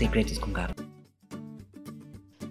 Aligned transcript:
Secretos 0.00 0.38
con 0.38 0.54
Gabo. 0.54 0.72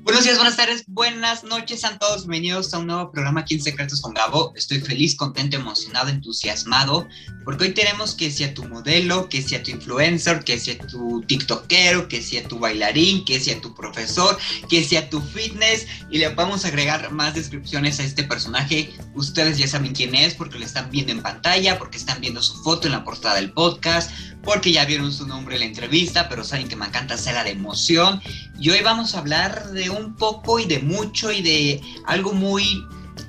Buenos 0.03 0.23
días, 0.23 0.37
buenas 0.37 0.55
tardes, 0.55 0.83
buenas 0.87 1.43
noches 1.43 1.83
a 1.83 1.97
todos. 1.97 2.27
Bienvenidos 2.27 2.71
a 2.75 2.77
un 2.77 2.85
nuevo 2.85 3.11
programa 3.11 3.41
aquí 3.41 3.55
en 3.55 3.61
Secretos 3.63 4.01
con 4.01 4.13
Gabo. 4.13 4.53
Estoy 4.55 4.79
feliz, 4.81 5.15
contento, 5.15 5.57
emocionado, 5.57 6.09
entusiasmado, 6.09 7.07
porque 7.45 7.65
hoy 7.65 7.73
tenemos 7.73 8.13
que 8.13 8.29
sea 8.29 8.53
tu 8.53 8.65
modelo, 8.65 9.29
que 9.29 9.41
sea 9.41 9.63
tu 9.63 9.71
influencer, 9.71 10.43
que 10.43 10.59
sea 10.59 10.77
tu 10.77 11.23
tiktokero, 11.27 12.07
que 12.07 12.21
sea 12.21 12.47
tu 12.47 12.59
bailarín, 12.59 13.25
que 13.25 13.39
sea 13.39 13.59
tu 13.59 13.73
profesor, 13.73 14.37
que 14.69 14.83
sea 14.83 15.09
tu 15.09 15.19
fitness, 15.19 15.87
y 16.11 16.19
le 16.19 16.29
vamos 16.29 16.65
a 16.65 16.67
agregar 16.67 17.11
más 17.11 17.33
descripciones 17.33 17.99
a 17.99 18.03
este 18.03 18.23
personaje. 18.23 18.91
Ustedes 19.15 19.57
ya 19.57 19.67
saben 19.67 19.93
quién 19.93 20.13
es, 20.13 20.35
porque 20.35 20.59
lo 20.59 20.65
están 20.65 20.91
viendo 20.91 21.13
en 21.13 21.23
pantalla, 21.23 21.79
porque 21.79 21.97
están 21.97 22.21
viendo 22.21 22.43
su 22.43 22.61
foto 22.63 22.87
en 22.87 22.93
la 22.93 23.03
portada 23.03 23.35
del 23.35 23.53
podcast, 23.53 24.11
porque 24.43 24.71
ya 24.71 24.85
vieron 24.85 25.11
su 25.11 25.27
nombre 25.27 25.55
en 25.55 25.61
la 25.61 25.67
entrevista, 25.67 26.29
pero 26.29 26.43
saben 26.43 26.67
que 26.67 26.75
me 26.75 26.85
encanta 26.85 27.15
hacerla 27.15 27.43
de 27.43 27.51
emoción. 27.51 28.21
Y 28.59 28.69
hoy 28.69 28.81
vamos 28.83 29.15
a 29.15 29.19
hablar 29.19 29.71
de 29.71 29.89
un 29.89 30.15
poco 30.15 30.59
y 30.59 30.65
de 30.65 30.79
mucho 30.79 31.31
y 31.31 31.41
de 31.41 31.81
algo 32.05 32.33
muy 32.33 32.83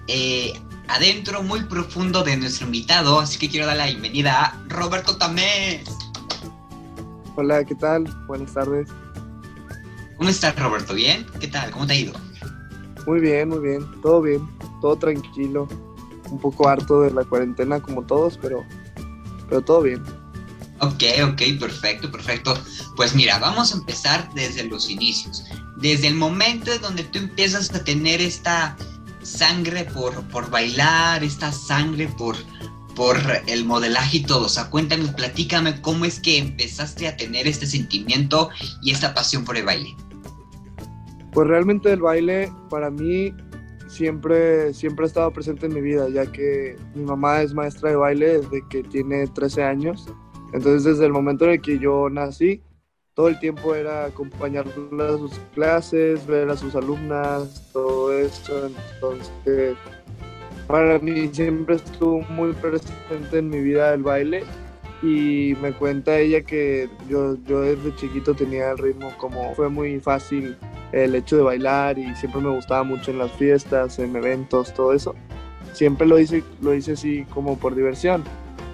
eh, 0.07 0.53
adentro, 0.89 1.43
muy 1.43 1.65
profundo 1.65 2.23
de 2.23 2.37
nuestro 2.37 2.67
invitado. 2.67 3.21
Así 3.21 3.39
que 3.39 3.49
quiero 3.49 3.67
dar 3.67 3.77
la 3.77 3.87
bienvenida 3.87 4.45
a 4.45 4.65
Roberto 4.69 5.17
Tamés. 5.17 5.83
Hola, 7.37 7.65
¿qué 7.65 7.75
tal? 7.75 8.05
Buenas 8.27 8.53
tardes. 8.53 8.89
¿Cómo 10.17 10.29
estás, 10.29 10.59
Roberto? 10.59 10.95
¿Bien? 10.95 11.27
¿Qué 11.41 11.49
tal? 11.49 11.71
¿Cómo 11.71 11.87
te 11.87 11.95
ha 11.95 11.97
ido? 11.97 12.13
Muy 13.07 13.21
bien, 13.21 13.49
muy 13.49 13.61
bien. 13.61 13.85
Todo 14.03 14.21
bien, 14.21 14.47
todo 14.81 14.97
tranquilo. 14.97 15.67
Un 16.31 16.39
poco 16.39 16.69
harto 16.69 17.01
de 17.01 17.11
la 17.11 17.25
cuarentena 17.25 17.81
como 17.81 18.03
todos, 18.03 18.39
pero, 18.41 18.65
pero 19.49 19.63
todo 19.63 19.83
bien. 19.83 20.03
Ok, 20.81 21.03
ok, 21.23 21.43
perfecto, 21.59 22.11
perfecto. 22.11 22.55
Pues 22.97 23.15
mira, 23.15 23.39
vamos 23.39 23.73
a 23.73 23.79
empezar 23.79 24.33
desde 24.35 24.65
los 24.65 24.89
inicios. 24.89 25.45
Desde 25.77 26.09
el 26.09 26.15
momento 26.15 26.73
en 26.73 26.81
donde 26.81 27.05
tú 27.05 27.19
empiezas 27.19 27.73
a 27.75 27.85
tener 27.85 28.21
esta 28.23 28.77
sangre 29.23 29.85
por, 29.85 30.27
por 30.29 30.49
bailar, 30.51 31.23
esta 31.23 31.53
sangre 31.53 32.09
por, 32.17 32.37
por 32.97 33.19
el 33.47 33.67
modelaje 33.67 34.19
y 34.19 34.23
todo. 34.23 34.47
O 34.47 34.49
sea, 34.49 34.71
cuéntame, 34.71 35.09
platícame 35.09 35.81
cómo 35.83 36.07
es 36.07 36.19
que 36.19 36.39
empezaste 36.39 37.09
a 37.09 37.17
tener 37.17 37.47
este 37.47 37.67
sentimiento 37.67 38.49
y 38.83 38.93
esta 38.93 39.13
pasión 39.13 39.45
por 39.45 39.59
el 39.59 39.67
baile. 39.67 39.95
Pues 41.33 41.47
realmente 41.47 41.93
el 41.93 42.01
baile 42.01 42.51
para 42.71 42.91
mí 42.91 43.35
siempre, 43.87 44.73
siempre 44.73 45.05
ha 45.05 45.09
estado 45.09 45.31
presente 45.31 45.67
en 45.67 45.75
mi 45.75 45.83
vida, 45.83 46.09
ya 46.09 46.25
que 46.25 46.79
mi 46.95 47.05
mamá 47.05 47.43
es 47.43 47.53
maestra 47.53 47.91
de 47.91 47.97
baile 47.97 48.39
desde 48.39 48.67
que 48.71 48.83
tiene 48.83 49.27
13 49.27 49.63
años 49.63 50.07
entonces, 50.53 50.85
desde 50.85 51.07
el 51.07 51.13
momento 51.13 51.45
en 51.45 51.53
el 51.53 51.61
que 51.61 51.79
yo 51.79 52.09
nací, 52.11 52.63
todo 53.15 53.29
el 53.29 53.39
tiempo 53.39 53.75
era 53.75 54.07
acompañarla 54.07 55.09
a 55.09 55.19
sus 55.19 55.33
clases, 55.55 56.27
ver 56.27 56.49
a 56.49 56.57
sus 56.57 56.75
alumnas, 56.75 57.69
todo 57.73 58.13
eso. 58.13 58.71
Entonces, 58.95 59.77
para 60.67 60.99
mí 60.99 61.29
siempre 61.33 61.77
estuvo 61.77 62.21
muy 62.23 62.53
presente 62.53 63.39
en 63.39 63.51
mi 63.51 63.61
vida 63.61 63.93
el 63.93 64.03
baile 64.03 64.45
y 65.03 65.55
me 65.61 65.73
cuenta 65.73 66.19
ella 66.19 66.43
que 66.43 66.89
yo, 67.09 67.37
yo 67.47 67.63
desde 67.63 67.95
chiquito 67.97 68.35
tenía 68.35 68.71
el 68.73 68.79
ritmo 68.79 69.13
como 69.19 69.55
fue 69.55 69.69
muy 69.69 69.99
fácil 69.99 70.57
el 70.93 71.15
hecho 71.15 71.37
de 71.37 71.43
bailar 71.43 71.99
y 71.99 72.15
siempre 72.15 72.41
me 72.41 72.51
gustaba 72.51 72.83
mucho 72.85 73.11
en 73.11 73.19
las 73.19 73.33
fiestas, 73.33 73.99
en 73.99 74.15
eventos, 74.17 74.75
todo 74.75 74.93
eso. 74.93 75.15
Siempre 75.73 76.07
lo 76.07 76.19
hice, 76.19 76.43
lo 76.61 76.75
hice 76.75 76.93
así 76.93 77.25
como 77.33 77.59
por 77.59 77.75
diversión. 77.75 78.25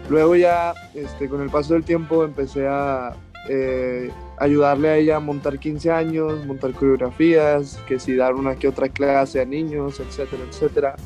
Luego 0.09 0.37
ya, 0.37 0.75
este, 0.95 1.29
con 1.29 1.43
el 1.43 1.51
paso 1.51 1.75
del 1.75 1.85
tiempo, 1.85 2.25
empecé 2.25 2.67
a 2.69 3.15
eh, 3.49 4.11
ayudarle 4.39 4.89
a 4.89 4.97
ella 4.97 5.17
a 5.17 5.21
montar 5.21 5.59
15 5.59 5.91
años, 5.91 6.47
montar 6.47 6.73
coreografías, 6.73 7.79
que 7.87 7.99
si 7.99 8.15
dar 8.15 8.35
una 8.35 8.57
que 8.57 8.69
otra 8.69 8.89
clase 8.89 9.41
a 9.41 9.45
niños, 9.45 10.01
etcétera, 10.01 10.43
etcétera. 10.49 10.97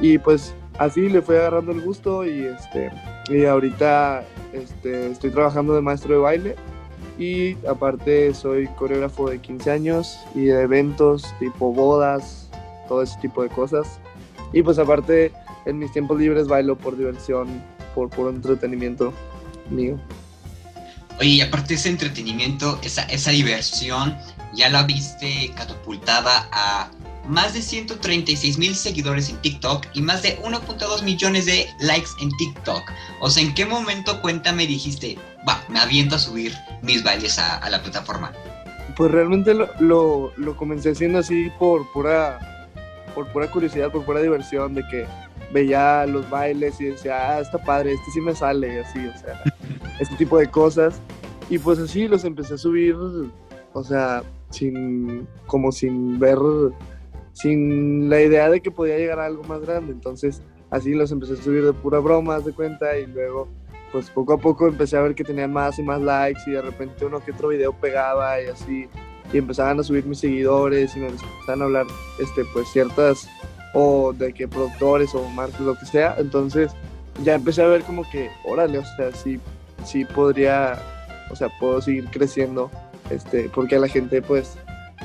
Y 0.00 0.18
pues 0.18 0.54
así 0.78 1.08
le 1.08 1.22
fui 1.22 1.36
agarrando 1.36 1.72
el 1.72 1.82
gusto 1.82 2.24
y, 2.24 2.44
este, 2.44 2.90
y 3.28 3.44
ahorita 3.44 4.24
este, 4.52 5.10
estoy 5.10 5.30
trabajando 5.30 5.74
de 5.74 5.82
maestro 5.82 6.14
de 6.14 6.20
baile 6.20 6.56
y 7.18 7.54
aparte 7.66 8.32
soy 8.32 8.66
coreógrafo 8.78 9.28
de 9.28 9.38
15 9.38 9.70
años 9.70 10.18
y 10.34 10.46
de 10.46 10.62
eventos 10.62 11.34
tipo 11.38 11.72
bodas, 11.72 12.50
todo 12.88 13.02
ese 13.02 13.18
tipo 13.20 13.42
de 13.42 13.48
cosas. 13.50 14.00
Y 14.52 14.62
pues 14.62 14.78
aparte 14.78 15.32
en 15.66 15.78
mis 15.78 15.92
tiempos 15.92 16.18
libres 16.18 16.48
bailo 16.48 16.76
por 16.76 16.96
diversión 16.96 17.62
por 17.94 18.10
puro 18.10 18.30
entretenimiento 18.30 19.12
mío. 19.70 19.98
Oye, 21.18 21.28
y 21.28 21.40
aparte 21.40 21.70
de 21.70 21.74
ese 21.74 21.90
entretenimiento, 21.90 22.78
esa, 22.82 23.02
esa 23.04 23.30
diversión, 23.30 24.16
ya 24.54 24.68
la 24.70 24.84
viste 24.84 25.52
catapultada 25.54 26.48
a 26.50 26.90
más 27.28 27.54
de 27.54 27.62
136 27.62 28.58
mil 28.58 28.74
seguidores 28.74 29.28
en 29.28 29.36
TikTok 29.36 29.86
y 29.94 30.02
más 30.02 30.22
de 30.22 30.38
1.2 30.42 31.02
millones 31.02 31.46
de 31.46 31.68
likes 31.80 32.10
en 32.20 32.30
TikTok. 32.36 32.82
O 33.20 33.30
sea, 33.30 33.42
¿en 33.42 33.54
qué 33.54 33.66
momento, 33.66 34.20
cuéntame, 34.20 34.66
dijiste, 34.66 35.18
va, 35.48 35.62
me 35.68 35.78
aviento 35.78 36.16
a 36.16 36.18
subir 36.18 36.54
mis 36.82 37.04
bailes 37.04 37.38
a, 37.38 37.68
la 37.70 37.82
plataforma? 37.82 38.32
Pues 38.96 39.10
realmente 39.12 39.54
lo, 39.54 39.68
lo, 39.78 40.32
lo, 40.36 40.56
comencé 40.56 40.90
haciendo 40.90 41.18
así 41.18 41.50
por 41.58 41.90
pura, 41.92 42.66
por 43.14 43.30
pura 43.32 43.50
curiosidad, 43.50 43.90
por 43.92 44.04
pura 44.04 44.20
diversión, 44.20 44.74
de 44.74 44.82
que 44.88 45.06
veía 45.52 46.06
los 46.06 46.28
bailes 46.30 46.80
y 46.80 46.86
decía, 46.86 47.36
ah, 47.36 47.40
está 47.40 47.58
padre, 47.58 47.92
este 47.92 48.10
sí 48.12 48.20
me 48.20 48.34
sale, 48.34 48.80
así, 48.80 49.06
o 49.06 49.18
sea, 49.18 49.42
este 50.00 50.16
tipo 50.16 50.38
de 50.38 50.48
cosas. 50.48 51.00
Y 51.48 51.58
pues 51.58 51.78
así 51.78 52.06
los 52.06 52.24
empecé 52.24 52.54
a 52.54 52.58
subir, 52.58 52.96
o 53.72 53.84
sea, 53.84 54.22
sin, 54.50 55.26
como 55.46 55.72
sin 55.72 56.18
ver, 56.18 56.38
sin 57.32 58.08
la 58.08 58.20
idea 58.20 58.48
de 58.48 58.60
que 58.60 58.70
podía 58.70 58.98
llegar 58.98 59.18
a 59.18 59.26
algo 59.26 59.42
más 59.44 59.60
grande. 59.62 59.92
Entonces, 59.92 60.42
así 60.70 60.94
los 60.94 61.10
empecé 61.10 61.34
a 61.34 61.36
subir 61.36 61.64
de 61.64 61.72
pura 61.72 61.98
broma, 61.98 62.38
de 62.40 62.52
cuenta, 62.52 62.96
y 62.98 63.06
luego, 63.06 63.48
pues 63.90 64.10
poco 64.10 64.34
a 64.34 64.38
poco 64.38 64.68
empecé 64.68 64.96
a 64.96 65.02
ver 65.02 65.14
que 65.14 65.24
tenían 65.24 65.52
más 65.52 65.78
y 65.78 65.82
más 65.82 66.00
likes, 66.00 66.42
y 66.46 66.52
de 66.52 66.62
repente 66.62 67.04
uno 67.04 67.20
que 67.20 67.32
otro 67.32 67.48
video 67.48 67.72
pegaba 67.72 68.40
y 68.40 68.46
así, 68.46 68.88
y 69.32 69.38
empezaban 69.38 69.80
a 69.80 69.82
subir 69.82 70.04
mis 70.06 70.20
seguidores, 70.20 70.96
y 70.96 71.00
me 71.00 71.08
empezaban 71.08 71.62
a 71.62 71.64
hablar, 71.64 71.86
este, 72.20 72.44
pues 72.52 72.68
ciertas 72.68 73.28
o 73.74 74.12
de 74.12 74.32
que 74.32 74.48
productores 74.48 75.14
o 75.14 75.28
marcas, 75.30 75.60
lo 75.60 75.78
que 75.78 75.86
sea. 75.86 76.16
Entonces 76.18 76.72
ya 77.24 77.34
empecé 77.34 77.62
a 77.62 77.66
ver 77.66 77.82
como 77.82 78.08
que, 78.10 78.30
órale, 78.44 78.78
o 78.78 78.84
sea, 78.96 79.12
sí, 79.12 79.40
sí 79.84 80.04
podría, 80.04 80.78
o 81.30 81.36
sea, 81.36 81.48
puedo 81.58 81.80
seguir 81.80 82.06
creciendo, 82.10 82.70
este, 83.10 83.48
porque 83.54 83.78
la 83.78 83.88
gente 83.88 84.22
pues 84.22 84.56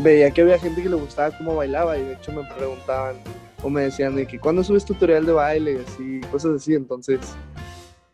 veía 0.02 0.32
que 0.32 0.42
había 0.42 0.60
gente 0.60 0.84
que 0.84 0.90
le 0.90 0.96
gustaba 0.96 1.36
cómo 1.38 1.56
bailaba 1.56 1.98
y 1.98 2.04
de 2.04 2.14
hecho 2.14 2.32
me 2.32 2.44
preguntaban 2.44 3.16
o 3.64 3.70
me 3.70 3.84
decían 3.84 4.16
de 4.16 4.28
que 4.28 4.40
cuando 4.40 4.64
subes 4.64 4.86
tutorial 4.86 5.26
de 5.26 5.32
baile 5.32 5.80
y 6.00 6.20
cosas 6.22 6.58
así, 6.58 6.76
entonces 6.76 7.20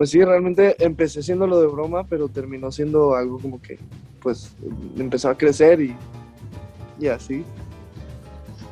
pues 0.02 0.10
sí, 0.10 0.24
realmente 0.24 0.76
empecé 0.84 1.20
haciéndolo 1.20 1.62
de 1.62 1.68
broma, 1.68 2.08
pero 2.08 2.28
terminó 2.28 2.72
siendo 2.72 3.14
algo 3.14 3.38
como 3.38 3.62
que 3.62 3.78
pues 4.20 4.56
empezó 4.98 5.30
a 5.30 5.38
crecer 5.38 5.80
y, 5.80 5.96
y 7.00 7.06
así. 7.06 7.46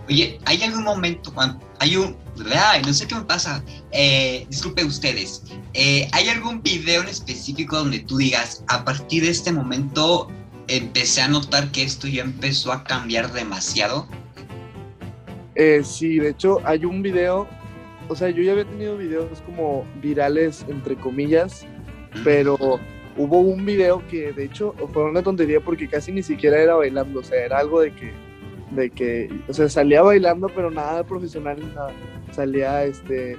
Oye, 0.10 0.40
¿hay 0.46 0.64
algún 0.64 0.84
momento 0.84 1.32
cuando 1.32 1.60
hay 1.80 1.96
un... 1.96 2.18
Ay, 2.52 2.82
no 2.82 2.94
sé 2.94 3.08
qué 3.08 3.14
me 3.14 3.22
pasa. 3.22 3.64
Eh, 3.92 4.48
disculpe 4.50 4.84
ustedes. 4.84 5.44
Eh, 5.76 6.08
¿Hay 6.14 6.30
algún 6.30 6.64
video 6.64 7.04
en 7.04 7.10
específico 7.10 7.78
donde 7.78 8.00
tú 8.00 8.18
digas, 8.18 8.64
a 8.70 8.84
partir 8.84 9.24
de 9.24 9.30
este 9.30 9.52
momento 9.52 10.28
empecé 10.68 11.22
a 11.22 11.28
notar 11.28 11.72
que 11.72 11.84
esto 11.84 12.08
ya 12.08 12.24
empezó 12.24 12.72
a 12.72 12.84
cambiar 12.84 13.32
demasiado? 13.34 14.08
Eh, 15.54 15.82
sí, 15.84 16.18
de 16.18 16.30
hecho 16.30 16.60
hay 16.66 16.86
un 16.86 17.04
video, 17.04 17.48
o 18.08 18.16
sea, 18.16 18.30
yo 18.30 18.42
ya 18.42 18.54
había 18.54 18.66
tenido 18.66 18.98
videos 18.98 19.42
como 19.46 19.86
virales, 20.02 20.66
entre 20.70 20.96
comillas, 20.96 21.68
pero 22.24 22.58
hubo 23.16 23.40
un 23.40 23.64
video 23.64 24.08
que 24.08 24.32
de 24.32 24.46
hecho 24.46 24.74
fue 24.92 25.04
una 25.04 25.22
tontería 25.22 25.60
porque 25.60 25.88
casi 25.88 26.12
ni 26.12 26.24
siquiera 26.24 26.58
era 26.60 26.76
bailando, 26.76 27.20
o 27.20 27.24
sea, 27.24 27.46
era 27.46 27.60
algo 27.60 27.82
de 27.82 27.94
que 27.94 28.29
de 28.72 28.90
que, 28.90 29.30
o 29.48 29.54
sea, 29.54 29.70
salía 29.70 30.02
bailando, 30.02 30.48
pero 30.56 30.70
nada 30.72 31.04
profesional, 31.04 31.58
nada. 31.74 31.92
Salía, 32.32 32.84
este, 32.84 33.38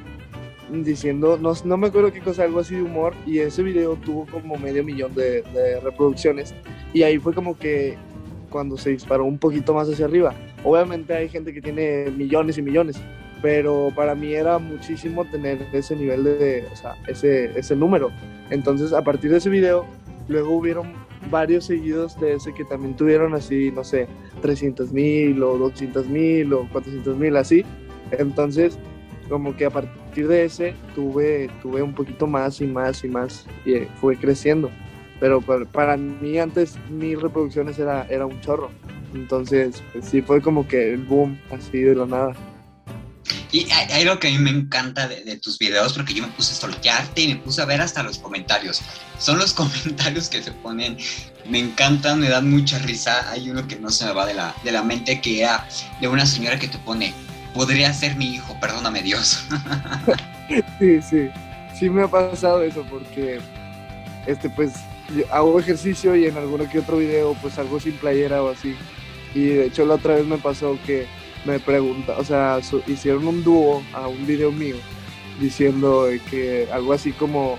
diciendo, 0.70 1.38
no, 1.40 1.52
no 1.64 1.76
me 1.76 1.88
acuerdo 1.88 2.12
qué 2.12 2.20
cosa, 2.20 2.44
algo 2.44 2.60
así 2.60 2.76
de 2.76 2.82
humor, 2.82 3.14
y 3.26 3.38
ese 3.38 3.62
video 3.62 3.96
tuvo 3.96 4.26
como 4.26 4.56
medio 4.56 4.84
millón 4.84 5.14
de, 5.14 5.42
de 5.42 5.80
reproducciones, 5.80 6.54
y 6.92 7.02
ahí 7.02 7.18
fue 7.18 7.34
como 7.34 7.56
que 7.56 7.96
cuando 8.50 8.76
se 8.76 8.90
disparó 8.90 9.24
un 9.24 9.38
poquito 9.38 9.72
más 9.74 9.88
hacia 9.88 10.06
arriba. 10.06 10.34
Obviamente 10.64 11.14
hay 11.14 11.28
gente 11.28 11.52
que 11.52 11.62
tiene 11.62 12.10
millones 12.10 12.58
y 12.58 12.62
millones, 12.62 13.00
pero 13.40 13.92
para 13.94 14.14
mí 14.14 14.34
era 14.34 14.58
muchísimo 14.58 15.24
tener 15.24 15.66
ese 15.72 15.96
nivel 15.96 16.24
de, 16.24 16.66
o 16.70 16.76
sea, 16.76 16.96
ese, 17.06 17.58
ese 17.58 17.74
número. 17.76 18.10
Entonces, 18.50 18.92
a 18.92 19.02
partir 19.02 19.30
de 19.30 19.38
ese 19.38 19.48
video, 19.48 19.86
luego 20.28 20.56
hubieron 20.56 20.92
varios 21.30 21.66
seguidos 21.66 22.18
de 22.20 22.34
ese 22.34 22.52
que 22.52 22.64
también 22.64 22.96
tuvieron 22.96 23.34
así, 23.34 23.70
no 23.70 23.84
sé, 23.84 24.08
300 24.42 24.92
mil 24.92 25.42
o 25.42 25.56
200 25.56 26.06
mil 26.06 26.52
o 26.52 26.68
400 26.70 27.16
mil, 27.16 27.36
así. 27.36 27.64
Entonces, 28.12 28.78
como 29.28 29.56
que 29.56 29.64
a 29.64 29.70
partir 29.70 30.28
de 30.28 30.44
ese 30.44 30.74
tuve, 30.94 31.48
tuve 31.62 31.82
un 31.82 31.94
poquito 31.94 32.26
más 32.26 32.60
y 32.60 32.66
más 32.66 33.04
y 33.04 33.08
más 33.08 33.46
y 33.64 33.74
fue 34.00 34.16
creciendo. 34.16 34.70
pero 35.20 35.40
para, 35.40 35.96
mí 35.96 36.38
antes 36.38 36.78
mil 36.90 37.20
reproducciones 37.20 37.78
era, 37.78 38.06
era 38.08 38.26
un 38.26 38.40
chorro. 38.40 38.70
Entonces, 39.14 39.82
pues, 39.92 40.04
sí 40.04 40.22
fue 40.22 40.40
como 40.40 40.66
que 40.66 40.94
el 40.94 41.04
boom 41.04 41.38
así 41.50 41.80
de 41.80 41.94
la 41.94 42.06
nada. 42.06 42.34
Y 43.52 43.70
hay, 43.72 44.06
algo 44.06 44.20
que 44.20 44.28
a 44.28 44.30
mí 44.30 44.38
me 44.38 44.50
encanta 44.50 45.08
de, 45.08 45.36
tus 45.36 45.58
videos, 45.58 45.92
porque 45.92 46.14
yo 46.14 46.22
me 46.22 46.28
puse 46.32 46.52
a 46.52 46.56
stalkearte 46.56 47.22
y 47.22 47.28
me 47.28 47.36
puse 47.36 47.60
a 47.60 47.64
ver 47.64 47.80
hasta 47.80 48.02
los 48.02 48.18
comentarios. 48.18 48.80
Son 49.18 49.38
los 49.38 49.52
comentarios 49.54 50.28
que 50.28 50.42
se 50.42 50.52
ponen, 50.52 50.96
me 51.48 51.58
encantan, 51.58 52.20
me 52.20 52.28
dan 52.28 52.48
mucha 52.48 52.78
risa. 52.78 53.28
Hay 53.30 53.50
uno 53.50 53.66
que 53.66 53.76
no 53.76 53.90
se 53.90 54.04
me 54.04 54.12
va 54.12 54.26
de 54.26 54.34
la, 54.34 54.54
de 54.62 54.72
la 54.72 54.82
mente, 54.82 55.20
que 55.20 55.40
era 55.40 55.66
de 56.00 56.08
una 56.08 56.26
señora 56.26 56.58
que 56.58 56.68
te 56.68 56.78
pone, 56.78 57.12
podría 57.52 57.92
ser 57.92 58.16
mi 58.16 58.34
hijo, 58.34 58.56
perdóname 58.60 59.02
Dios. 59.02 59.44
sí, 60.78 61.02
sí, 61.02 61.28
sí 61.78 61.90
me 61.90 62.04
ha 62.04 62.08
pasado 62.08 62.62
eso, 62.62 62.84
porque, 62.88 63.40
este, 64.26 64.48
pues, 64.50 64.74
hago 65.32 65.58
ejercicio 65.58 66.14
y 66.14 66.26
en 66.26 66.36
alguno 66.36 66.68
que 66.70 66.78
otro 66.78 66.98
video, 66.98 67.34
pues, 67.42 67.58
algo 67.58 67.80
sin 67.80 67.94
playera 67.94 68.44
o 68.44 68.50
así. 68.50 68.76
Y 69.34 69.46
de 69.46 69.66
hecho 69.66 69.86
la 69.86 69.94
otra 69.94 70.14
vez 70.14 70.26
me 70.26 70.38
pasó 70.38 70.78
que 70.84 71.06
me 71.44 71.58
pregunta, 71.58 72.16
o 72.18 72.24
sea, 72.24 72.60
hicieron 72.86 73.26
un 73.26 73.42
dúo 73.42 73.82
a 73.92 74.08
un 74.08 74.26
video 74.26 74.52
mío 74.52 74.76
diciendo 75.40 76.06
que 76.30 76.68
algo 76.70 76.92
así 76.92 77.12
como, 77.12 77.58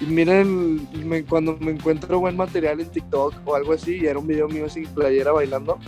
miren, 0.00 0.86
cuando 1.28 1.56
me 1.60 1.72
encuentro 1.72 2.20
buen 2.20 2.36
material 2.36 2.80
en 2.80 2.88
TikTok 2.88 3.34
o 3.44 3.54
algo 3.56 3.72
así, 3.72 3.98
y 4.00 4.06
era 4.06 4.18
un 4.18 4.26
video 4.26 4.48
mío 4.48 4.68
sin 4.68 4.86
playera 4.86 5.32
bailando, 5.32 5.78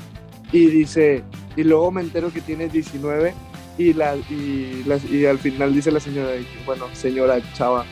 y 0.51 0.67
dice, 0.67 1.23
y 1.57 1.63
luego 1.63 1.93
me 1.93 2.01
entero 2.01 2.33
que 2.33 2.41
tiene 2.41 2.69
19 2.69 3.33
y, 3.77 3.93
la, 3.93 4.17
y, 4.17 4.85
y 5.11 5.27
al 5.27 5.39
final 5.39 5.73
dice 5.73 5.93
la 5.93 6.01
señora, 6.01 6.33
bueno, 6.67 6.87
señora 6.95 7.41
chava, 7.53 7.85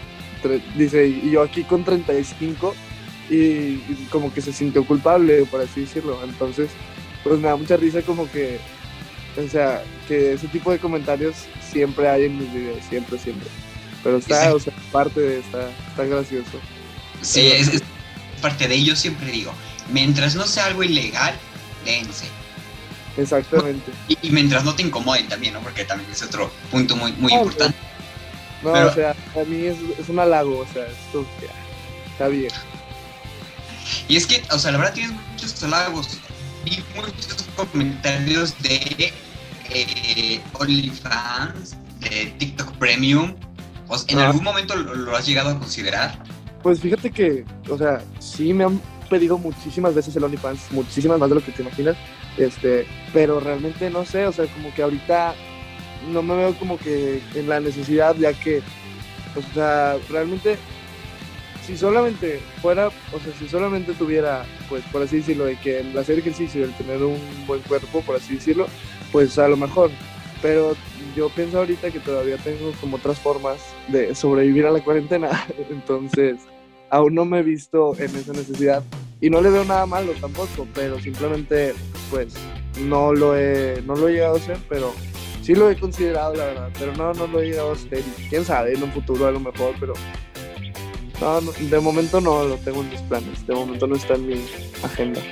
dice, 0.76 1.06
y 1.06 1.31
yo 1.31 1.43
aquí 1.43 1.62
con 1.62 1.85
35 1.85 2.75
y, 3.31 3.35
y 3.35 4.08
como 4.11 4.32
que 4.32 4.41
se 4.41 4.53
sintió 4.53 4.85
culpable, 4.85 5.44
por 5.44 5.61
así 5.61 5.82
decirlo, 5.82 6.19
entonces 6.25 6.70
pues 7.23 7.41
me 7.41 7.49
da 7.49 7.56
mucha 7.56 7.76
risa 7.76 8.03
como 8.03 8.31
que 8.31 8.58
o 9.36 9.48
sea, 9.48 9.82
que 10.08 10.32
ese 10.32 10.48
tipo 10.48 10.70
de 10.70 10.78
comentarios 10.78 11.36
siempre 11.70 12.08
hay 12.08 12.24
en 12.24 12.38
mis 12.38 12.52
videos, 12.52 12.84
siempre, 12.88 13.18
siempre. 13.18 13.48
Pero 14.02 14.18
está, 14.18 14.54
o 14.54 14.60
sea, 14.60 14.72
parte 14.92 15.20
de, 15.20 15.38
está, 15.40 15.68
está 15.88 16.04
gracioso. 16.04 16.58
Sí, 17.22 17.46
es, 17.48 17.82
parte 18.40 18.68
de 18.68 18.74
ello, 18.74 18.94
siempre 18.94 19.30
digo, 19.30 19.52
mientras 19.90 20.34
no 20.34 20.46
sea 20.46 20.66
algo 20.66 20.82
ilegal, 20.82 21.34
dense. 21.84 22.26
Exactamente. 23.16 23.90
Y, 24.08 24.30
mientras 24.30 24.64
no 24.64 24.74
te 24.74 24.82
incomoden 24.82 25.28
también, 25.28 25.54
¿no? 25.54 25.60
Porque 25.60 25.84
también 25.84 26.10
es 26.10 26.22
otro 26.22 26.50
punto 26.70 26.96
muy, 26.96 27.12
muy 27.12 27.32
importante. 27.32 27.76
No, 28.62 28.72
o 28.72 28.92
sea, 28.92 29.10
a 29.10 29.44
mí 29.46 29.66
es, 29.66 29.76
es, 29.98 30.08
un 30.08 30.18
halago, 30.18 30.58
o 30.58 30.66
sea, 30.72 30.86
esto 30.86 31.26
ya, 31.40 31.52
está 32.12 32.28
bien. 32.28 32.50
Y 34.08 34.16
es 34.16 34.26
que, 34.26 34.42
o 34.50 34.58
sea, 34.58 34.72
la 34.72 34.78
verdad 34.78 34.94
tienes 34.94 35.12
muchos 35.12 35.62
halagos. 35.62 36.18
Vi 36.64 36.82
muchos 36.94 37.46
comentarios 37.54 38.54
de 38.62 39.12
eh, 39.70 40.40
OnlyFans, 40.54 41.76
de 42.00 42.34
TikTok 42.38 42.72
Premium. 42.78 43.34
¿En 44.08 44.18
algún 44.18 44.42
momento 44.42 44.74
lo, 44.74 45.16
has 45.16 45.26
llegado 45.26 45.50
a 45.50 45.58
considerar? 45.58 46.18
Pues 46.62 46.80
fíjate 46.80 47.10
que, 47.10 47.44
o 47.70 47.78
sea, 47.78 48.02
sí 48.18 48.52
me 48.52 48.64
han 48.64 48.80
pedido 49.08 49.38
muchísimas 49.38 49.94
veces 49.94 50.16
el 50.16 50.24
OnlyFans, 50.24 50.72
muchísimas 50.72 51.18
más 51.18 51.28
de 51.28 51.36
lo 51.36 51.44
que 51.44 51.52
te 51.52 51.62
imaginas, 51.62 51.96
este, 52.36 52.86
pero 53.12 53.38
realmente 53.38 53.88
no 53.90 54.04
sé, 54.04 54.26
o 54.26 54.32
sea, 54.32 54.46
como 54.46 54.74
que 54.74 54.82
ahorita 54.82 55.34
no 56.12 56.22
me 56.22 56.36
veo 56.36 56.54
como 56.58 56.78
que 56.78 57.22
en 57.34 57.48
la 57.48 57.60
necesidad, 57.60 58.16
ya 58.16 58.32
que, 58.32 58.62
o 59.36 59.54
sea, 59.54 59.96
realmente, 60.10 60.56
si 61.64 61.76
solamente 61.76 62.40
fuera, 62.60 62.88
o 62.88 63.20
sea, 63.20 63.32
si 63.38 63.48
solamente 63.48 63.92
tuviera, 63.94 64.44
pues, 64.69 64.82
por 64.90 65.02
así 65.02 65.19
decirlo, 65.19 65.44
de 65.44 65.56
que 65.56 65.80
el 65.80 65.96
hacer 65.96 66.19
ejercicio 66.19 66.60
y 66.60 66.64
el 66.64 66.74
tener 66.74 67.02
un 67.02 67.19
buen 67.46 67.60
cuerpo, 67.62 68.00
por 68.02 68.16
así 68.16 68.34
decirlo, 68.34 68.66
pues 69.16 69.38
a 69.38 69.48
lo 69.48 69.56
mejor. 69.56 69.90
Pero 70.42 70.76
yo 71.16 71.30
pienso 71.30 71.56
ahorita 71.56 71.90
que 71.90 72.00
todavía 72.00 72.36
tengo 72.36 72.70
como 72.82 72.98
otras 72.98 73.18
formas 73.18 73.56
de 73.88 74.14
sobrevivir 74.14 74.66
a 74.66 74.70
la 74.70 74.84
cuarentena, 74.84 75.46
entonces 75.70 76.36
aún 76.90 77.14
no 77.14 77.24
me 77.24 77.38
he 77.38 77.42
visto 77.42 77.94
en 77.98 78.14
esa 78.14 78.34
necesidad. 78.34 78.82
Y 79.22 79.30
no 79.30 79.40
le 79.40 79.48
veo 79.48 79.64
nada 79.64 79.86
malo 79.86 80.12
tampoco, 80.20 80.68
pero 80.74 81.00
simplemente 81.00 81.72
pues 82.10 82.34
no 82.82 83.14
lo 83.14 83.34
he, 83.38 83.82
no 83.86 83.96
lo 83.96 84.06
he 84.08 84.12
llegado 84.12 84.34
a 84.34 84.36
hacer, 84.36 84.58
pero 84.68 84.92
sí 85.40 85.54
lo 85.54 85.70
he 85.70 85.80
considerado 85.80 86.34
la 86.34 86.44
verdad, 86.44 86.70
pero 86.78 86.94
no, 86.94 87.14
no 87.14 87.26
lo 87.26 87.40
he 87.40 87.46
llegado 87.46 87.70
a 87.70 87.72
hacer. 87.72 88.02
Quién 88.28 88.44
sabe, 88.44 88.74
en 88.74 88.82
un 88.82 88.92
futuro 88.92 89.28
a 89.28 89.30
lo 89.30 89.40
mejor, 89.40 89.74
pero 89.80 89.94
no, 91.22 91.40
de 91.40 91.80
momento 91.80 92.20
no 92.20 92.44
lo 92.44 92.56
tengo 92.58 92.82
en 92.82 92.90
mis 92.90 93.00
planes, 93.00 93.46
de 93.46 93.54
momento 93.54 93.86
no 93.86 93.96
está 93.96 94.12
en 94.12 94.26
mi 94.26 94.44
agenda. 94.82 95.22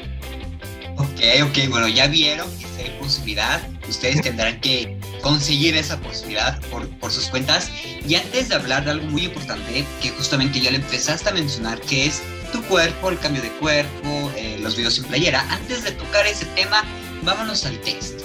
Ok, 0.96 1.50
ok, 1.50 1.68
bueno, 1.68 1.88
ya 1.88 2.06
vieron 2.06 2.48
que 2.58 2.84
hay 2.84 2.98
posibilidad, 2.98 3.60
ustedes 3.88 4.22
tendrán 4.22 4.60
que 4.60 4.98
conseguir 5.22 5.76
esa 5.76 5.98
posibilidad 6.00 6.60
por, 6.70 6.88
por, 6.98 7.10
sus 7.10 7.28
cuentas. 7.28 7.70
Y 8.06 8.14
antes 8.16 8.48
de 8.48 8.54
hablar 8.54 8.84
de 8.84 8.92
algo 8.92 9.06
muy 9.06 9.24
importante, 9.24 9.84
que 10.00 10.10
justamente 10.10 10.60
ya 10.60 10.70
le 10.70 10.78
empezaste 10.78 11.28
a 11.28 11.32
mencionar, 11.32 11.80
que 11.80 12.06
es 12.06 12.22
tu 12.52 12.62
cuerpo, 12.64 13.10
el 13.10 13.18
cambio 13.18 13.42
de 13.42 13.50
cuerpo, 13.52 14.32
eh, 14.36 14.58
los 14.60 14.76
videos 14.76 14.94
sin 14.94 15.04
playera, 15.04 15.44
antes 15.50 15.84
de 15.84 15.92
tocar 15.92 16.26
ese 16.26 16.46
tema, 16.46 16.84
vámonos 17.22 17.64
al 17.64 17.78
test. 17.80 18.20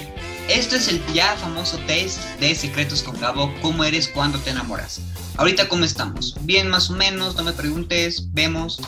Esto 0.49 0.75
es 0.75 0.87
el 0.87 1.01
ya 1.13 1.35
famoso 1.37 1.77
test 1.85 2.19
de 2.39 2.55
Secretos 2.55 3.03
con 3.03 3.19
Gabo, 3.19 3.53
cómo 3.61 3.83
eres 3.83 4.07
cuando 4.07 4.39
te 4.39 4.49
enamoras. 4.49 5.01
Ahorita, 5.37 5.69
¿cómo 5.69 5.85
estamos? 5.85 6.35
Bien, 6.41 6.67
más 6.67 6.89
o 6.89 6.93
menos, 6.93 7.35
no 7.35 7.43
me 7.43 7.53
preguntes, 7.53 8.33
vemos 8.33 8.81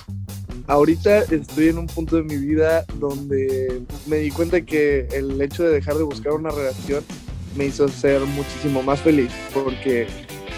ahorita 0.67 1.19
estoy 1.23 1.69
en 1.69 1.77
un 1.77 1.87
punto 1.87 2.15
de 2.17 2.23
mi 2.23 2.37
vida 2.37 2.85
donde 2.99 3.81
me 4.07 4.17
di 4.17 4.31
cuenta 4.31 4.61
que 4.61 5.07
el 5.11 5.41
hecho 5.41 5.63
de 5.63 5.71
dejar 5.71 5.95
de 5.95 6.03
buscar 6.03 6.33
una 6.33 6.49
relación 6.49 7.03
me 7.55 7.65
hizo 7.65 7.87
ser 7.87 8.21
muchísimo 8.21 8.81
más 8.81 8.99
feliz 9.01 9.31
porque 9.53 10.07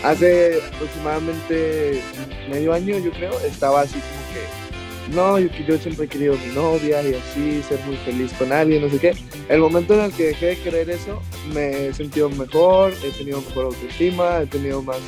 hace 0.04 0.60
aproximadamente 0.76 2.02
medio 2.50 2.74
año 2.74 2.98
yo 3.00 3.12
creo 3.12 3.32
estaba 3.42 3.82
así 3.82 3.94
como 3.94 4.34
que 4.34 4.64
no, 5.12 5.38
yo, 5.38 5.50
yo 5.68 5.78
siempre 5.78 6.06
he 6.06 6.08
querido 6.08 6.36
mi 6.36 6.54
novia 6.56 7.02
y 7.04 7.14
así, 7.14 7.62
ser 7.68 7.80
muy 7.86 7.98
feliz 7.98 8.32
con 8.34 8.52
alguien, 8.52 8.82
no 8.82 8.90
sé 8.90 9.00
qué. 9.00 9.14
El 9.50 9.60
momento 9.60 9.94
en 9.96 10.06
el 10.06 10.12
que 10.12 10.28
dejé 10.28 10.46
de 10.48 10.58
querer 10.60 10.90
eso, 10.90 11.22
me 11.54 11.88
he 11.88 11.94
sentido 11.94 12.30
mejor, 12.30 12.94
he 13.04 13.12
tenido 13.12 13.42
mejor 13.42 13.66
autoestima, 13.66 14.42
he 14.42 14.48
tenido 14.48 14.82
más, 14.82 15.00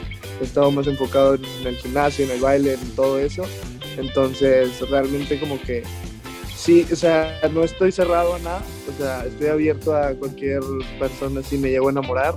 he 0.42 0.44
estado 0.44 0.70
más 0.70 0.88
enfocado 0.88 1.36
en 1.36 1.68
el 1.68 1.78
gimnasio, 1.78 2.26
en 2.26 2.32
el 2.32 2.42
baile, 2.42 2.74
en 2.74 2.96
todo 2.96 3.20
eso. 3.20 3.46
Entonces, 3.98 4.80
realmente 4.90 5.40
como 5.40 5.60
que 5.62 5.84
sí, 6.56 6.86
o 6.92 6.96
sea, 6.96 7.40
no 7.52 7.64
estoy 7.64 7.92
cerrado 7.92 8.36
a 8.36 8.40
nada, 8.40 8.64
o 8.90 8.98
sea, 9.02 9.26
estoy 9.26 9.48
abierto 9.48 9.96
a 9.96 10.14
cualquier 10.14 10.62
persona 11.00 11.42
si 11.44 11.58
me 11.58 11.70
llego 11.70 11.88
a 11.88 11.92
enamorar. 11.92 12.36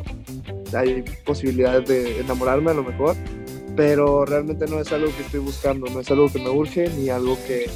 Hay 0.77 1.03
posibilidades 1.25 1.89
de 1.89 2.21
enamorarme 2.21 2.71
a 2.71 2.75
lo 2.75 2.85
mejor, 2.85 3.17
pero 3.77 4.25
realmente 4.25 4.67
no 4.67 4.81
es 4.81 4.93
algo 4.93 5.15
que 5.17 5.23
estoy 5.23 5.41
buscando, 5.41 5.87
no 5.91 6.01
es 6.01 6.11
algo 6.11 6.31
que 6.31 6.39
me 6.41 6.51
urge 6.51 6.89
ni 6.91 7.09
algo 7.09 7.39
que, 7.47 7.71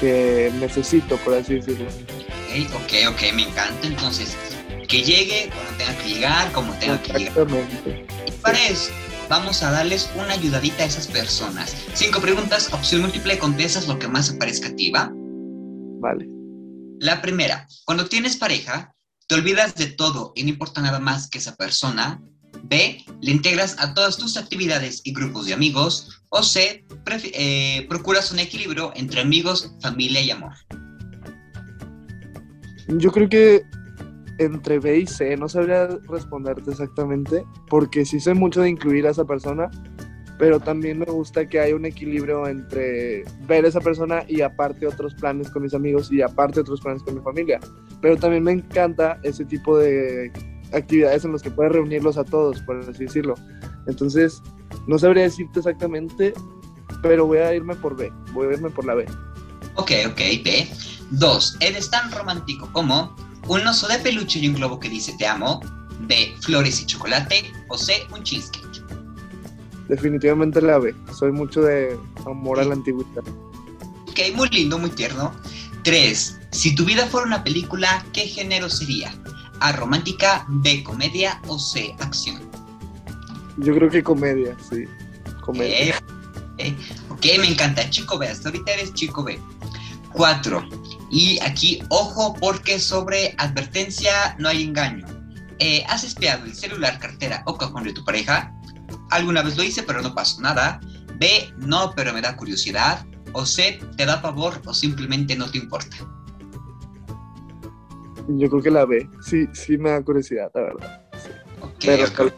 que 0.00 0.50
necesito, 0.58 1.16
por 1.18 1.34
así 1.34 1.54
decirlo. 1.54 1.86
Ok, 2.74 2.92
ok, 3.08 3.32
me 3.34 3.42
encanta. 3.42 3.86
Entonces, 3.86 4.36
que 4.88 5.02
llegue 5.02 5.50
cuando 5.54 5.72
tenga 5.78 6.02
que 6.02 6.08
llegar, 6.08 6.52
como 6.52 6.72
tenga 6.74 7.00
que 7.00 7.12
llegar. 7.12 7.46
Y 8.26 8.30
para 8.42 8.66
eso, 8.66 8.90
vamos 9.30 9.62
a 9.62 9.70
darles 9.70 10.10
una 10.16 10.32
ayudadita 10.32 10.82
a 10.82 10.86
esas 10.86 11.06
personas. 11.06 11.74
Cinco 11.94 12.20
preguntas, 12.20 12.70
opción 12.72 13.02
múltiple, 13.02 13.38
contestas 13.38 13.86
lo 13.86 13.96
que 13.96 14.08
más 14.08 14.26
se 14.26 14.34
parezca 14.34 14.68
a 14.68 14.74
ti, 14.74 14.90
¿va? 14.90 15.08
Vale. 16.00 16.28
La 16.98 17.22
primera, 17.22 17.66
cuando 17.84 18.06
tienes 18.06 18.36
pareja, 18.36 18.92
te 19.28 19.36
olvidas 19.36 19.76
de 19.76 19.86
todo 19.86 20.32
y 20.34 20.42
no 20.42 20.48
importa 20.48 20.82
nada 20.82 20.98
más 20.98 21.30
que 21.30 21.38
esa 21.38 21.54
persona. 21.54 22.20
B, 22.64 23.04
le 23.20 23.30
integras 23.30 23.76
a 23.78 23.94
todas 23.94 24.16
tus 24.16 24.36
actividades 24.36 25.00
y 25.04 25.12
grupos 25.12 25.46
de 25.46 25.54
amigos. 25.54 26.20
O 26.30 26.42
C, 26.42 26.84
eh, 27.06 27.86
procuras 27.88 28.32
un 28.32 28.40
equilibrio 28.40 28.92
entre 28.96 29.20
amigos, 29.20 29.72
familia 29.80 30.20
y 30.20 30.32
amor. 30.32 30.54
Yo 32.88 33.12
creo 33.12 33.28
que 33.28 33.62
entre 34.40 34.78
B 34.78 35.00
y 35.00 35.06
C, 35.06 35.36
no 35.36 35.48
sabría 35.50 35.86
responderte 36.08 36.70
exactamente, 36.70 37.44
porque 37.68 38.06
sí 38.06 38.18
sé 38.20 38.32
mucho 38.32 38.62
de 38.62 38.70
incluir 38.70 39.06
a 39.06 39.10
esa 39.10 39.26
persona, 39.26 39.70
pero 40.38 40.58
también 40.58 40.98
me 40.98 41.04
gusta 41.04 41.46
que 41.46 41.60
haya 41.60 41.76
un 41.76 41.84
equilibrio 41.84 42.46
entre 42.48 43.22
ver 43.46 43.66
a 43.66 43.68
esa 43.68 43.80
persona 43.80 44.24
y 44.26 44.40
aparte 44.40 44.86
otros 44.86 45.14
planes 45.14 45.50
con 45.50 45.62
mis 45.62 45.74
amigos 45.74 46.10
y 46.10 46.22
aparte 46.22 46.60
otros 46.60 46.80
planes 46.80 47.02
con 47.02 47.16
mi 47.16 47.20
familia. 47.20 47.60
Pero 48.00 48.16
también 48.16 48.44
me 48.44 48.52
encanta 48.52 49.20
ese 49.22 49.44
tipo 49.44 49.76
de 49.76 50.32
actividades 50.72 51.26
en 51.26 51.32
los 51.32 51.42
que 51.42 51.50
puedes 51.50 51.72
reunirlos 51.72 52.16
a 52.16 52.24
todos, 52.24 52.62
por 52.62 52.78
así 52.78 53.04
decirlo. 53.04 53.34
Entonces, 53.86 54.42
no 54.86 54.98
sabría 54.98 55.24
decirte 55.24 55.58
exactamente, 55.58 56.32
pero 57.02 57.26
voy 57.26 57.38
a 57.38 57.54
irme 57.54 57.74
por 57.74 57.94
B, 57.94 58.10
voy 58.32 58.48
a 58.48 58.52
irme 58.52 58.70
por 58.70 58.86
la 58.86 58.94
B. 58.94 59.04
Ok, 59.74 59.92
ok, 60.06 60.20
B. 60.42 60.66
Dos, 61.10 61.58
eres 61.60 61.90
tan 61.90 62.10
romántico 62.12 62.70
como 62.72 63.14
un 63.50 63.66
oso 63.66 63.88
de 63.88 63.98
peluche 63.98 64.38
y 64.38 64.48
un 64.48 64.54
globo 64.54 64.78
que 64.78 64.88
dice 64.88 65.12
te 65.18 65.26
amo, 65.26 65.60
B, 66.02 66.36
flores 66.40 66.80
y 66.80 66.86
chocolate, 66.86 67.52
o 67.68 67.76
C, 67.76 68.06
un 68.14 68.22
cheesecake. 68.22 68.80
Definitivamente 69.88 70.62
la 70.62 70.78
B. 70.78 70.94
Soy 71.12 71.32
mucho 71.32 71.62
de 71.62 71.98
amor 72.26 72.60
a 72.60 72.64
la 72.64 72.74
antigüedad. 72.74 73.24
Ok, 74.08 74.20
muy 74.36 74.48
lindo, 74.50 74.78
muy 74.78 74.90
tierno. 74.90 75.32
Tres, 75.82 76.38
si 76.52 76.76
tu 76.76 76.84
vida 76.84 77.06
fuera 77.06 77.26
una 77.26 77.42
película, 77.42 78.04
¿qué 78.12 78.20
género 78.20 78.70
sería? 78.70 79.12
A 79.58 79.72
romántica, 79.72 80.46
B 80.48 80.84
comedia 80.84 81.40
o 81.48 81.58
C 81.58 81.96
acción. 81.98 82.40
Yo 83.56 83.74
creo 83.74 83.90
que 83.90 84.04
comedia, 84.04 84.56
sí. 84.70 84.84
Comedia. 85.44 86.00
Eh, 86.58 86.76
ok, 87.08 87.26
me 87.40 87.48
encanta. 87.48 87.90
Chico 87.90 88.16
B, 88.16 88.28
hasta 88.28 88.48
ahorita 88.48 88.74
eres 88.74 88.94
chico 88.94 89.24
B. 89.24 89.40
Cuatro. 90.12 90.64
Y 91.10 91.40
aquí, 91.40 91.82
ojo, 91.88 92.34
porque 92.34 92.78
sobre 92.78 93.34
advertencia 93.38 94.36
no 94.38 94.48
hay 94.48 94.62
engaño. 94.62 95.06
Eh, 95.58 95.84
¿Has 95.88 96.04
espiado 96.04 96.44
el 96.44 96.54
celular, 96.54 96.98
cartera 96.98 97.42
o 97.46 97.58
cajón 97.58 97.84
de 97.84 97.92
tu 97.92 98.04
pareja? 98.04 98.54
Alguna 99.10 99.42
vez 99.42 99.56
lo 99.56 99.62
hice, 99.62 99.82
pero 99.82 100.00
no 100.02 100.14
pasó 100.14 100.40
nada. 100.40 100.80
B, 101.16 101.52
no, 101.58 101.92
pero 101.94 102.12
me 102.12 102.20
da 102.20 102.36
curiosidad. 102.36 103.04
O 103.32 103.44
C, 103.44 103.80
te 103.96 104.06
da 104.06 104.22
pavor 104.22 104.62
o 104.64 104.72
simplemente 104.72 105.36
no 105.36 105.50
te 105.50 105.58
importa. 105.58 105.96
Yo 108.28 108.48
creo 108.48 108.62
que 108.62 108.70
la 108.70 108.84
B. 108.84 109.08
Sí, 109.22 109.46
sí 109.52 109.76
me 109.76 109.90
da 109.90 110.02
curiosidad, 110.02 110.50
la 110.54 110.60
verdad. 110.62 111.02
Ok, 111.60 111.84
ok. 112.20 112.32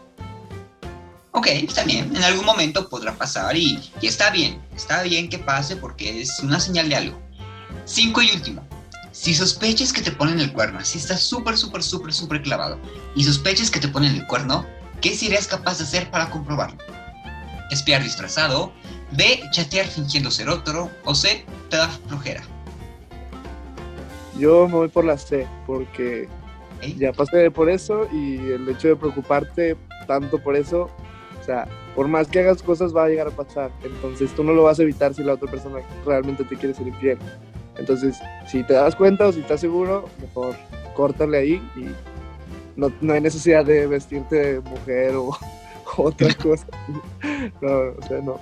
Ok, 1.31 1.47
está 1.47 1.83
bien. 1.83 2.15
En 2.15 2.23
algún 2.23 2.45
momento 2.45 2.89
podrá 2.89 3.13
pasar 3.13 3.55
y, 3.55 3.79
y 4.01 4.07
está 4.07 4.29
bien. 4.31 4.61
Está 4.75 5.03
bien 5.03 5.29
que 5.29 5.39
pase 5.39 5.75
porque 5.75 6.21
es 6.21 6.39
una 6.41 6.59
señal 6.59 6.89
de 6.89 6.95
algo. 6.95 7.22
Cinco 7.85 8.21
y 8.21 8.31
último. 8.31 8.65
Si 9.11 9.33
sospechas 9.33 9.93
que 9.93 10.01
te 10.01 10.11
ponen 10.11 10.39
el 10.39 10.51
cuerno, 10.53 10.83
si 10.83 10.97
estás 10.97 11.21
súper, 11.21 11.57
súper, 11.57 11.83
súper, 11.83 12.13
súper 12.13 12.41
clavado 12.41 12.79
y 13.15 13.23
sospechas 13.23 13.69
que 13.69 13.79
te 13.79 13.87
ponen 13.87 14.15
el 14.15 14.25
cuerno, 14.25 14.65
¿qué 15.01 15.15
serías 15.15 15.47
capaz 15.47 15.77
de 15.77 15.83
hacer 15.83 16.09
para 16.09 16.29
comprobarlo? 16.29 16.77
Espiar 17.69 18.01
disfrazado, 18.01 18.73
B, 19.11 19.41
chatear 19.51 19.85
fingiendo 19.85 20.31
ser 20.31 20.49
otro, 20.49 20.89
o 21.05 21.13
C, 21.13 21.45
te 21.69 21.77
da 21.77 21.89
flojera. 22.07 22.41
Yo 24.39 24.67
me 24.67 24.75
voy 24.75 24.87
por 24.87 25.05
la 25.05 25.17
C, 25.17 25.47
porque 25.67 26.27
ya 26.97 27.13
pasé 27.13 27.51
por 27.51 27.69
eso 27.69 28.07
y 28.11 28.37
el 28.37 28.67
hecho 28.67 28.87
de 28.87 28.95
preocuparte 28.95 29.77
tanto 30.07 30.41
por 30.41 30.55
eso, 30.55 30.89
o 31.39 31.45
sea, 31.45 31.67
por 31.95 32.07
más 32.07 32.27
que 32.27 32.39
hagas 32.39 32.63
cosas 32.63 32.95
va 32.95 33.05
a 33.05 33.09
llegar 33.09 33.27
a 33.27 33.31
pasar. 33.31 33.71
Entonces 33.83 34.33
tú 34.35 34.43
no 34.43 34.53
lo 34.53 34.63
vas 34.63 34.79
a 34.79 34.83
evitar 34.83 35.13
si 35.13 35.23
la 35.23 35.33
otra 35.33 35.51
persona 35.51 35.79
realmente 36.05 36.43
te 36.43 36.55
quiere 36.55 36.73
ser 36.73 36.87
infiel. 36.87 37.19
Entonces, 37.77 38.17
si 38.47 38.63
te 38.63 38.73
das 38.73 38.95
cuenta 38.95 39.27
o 39.27 39.33
si 39.33 39.39
estás 39.39 39.61
seguro, 39.61 40.09
mejor 40.19 40.55
córtale 40.95 41.37
ahí 41.39 41.53
y 41.75 41.87
no, 42.75 42.91
no 43.01 43.13
hay 43.13 43.21
necesidad 43.21 43.65
de 43.65 43.87
vestirte 43.87 44.35
de 44.35 44.59
mujer 44.61 45.15
o, 45.15 45.37
otra 45.97 46.33
cosa. 46.41 46.65
No, 47.61 47.69
o 47.69 48.07
sea, 48.07 48.19
no. 48.21 48.33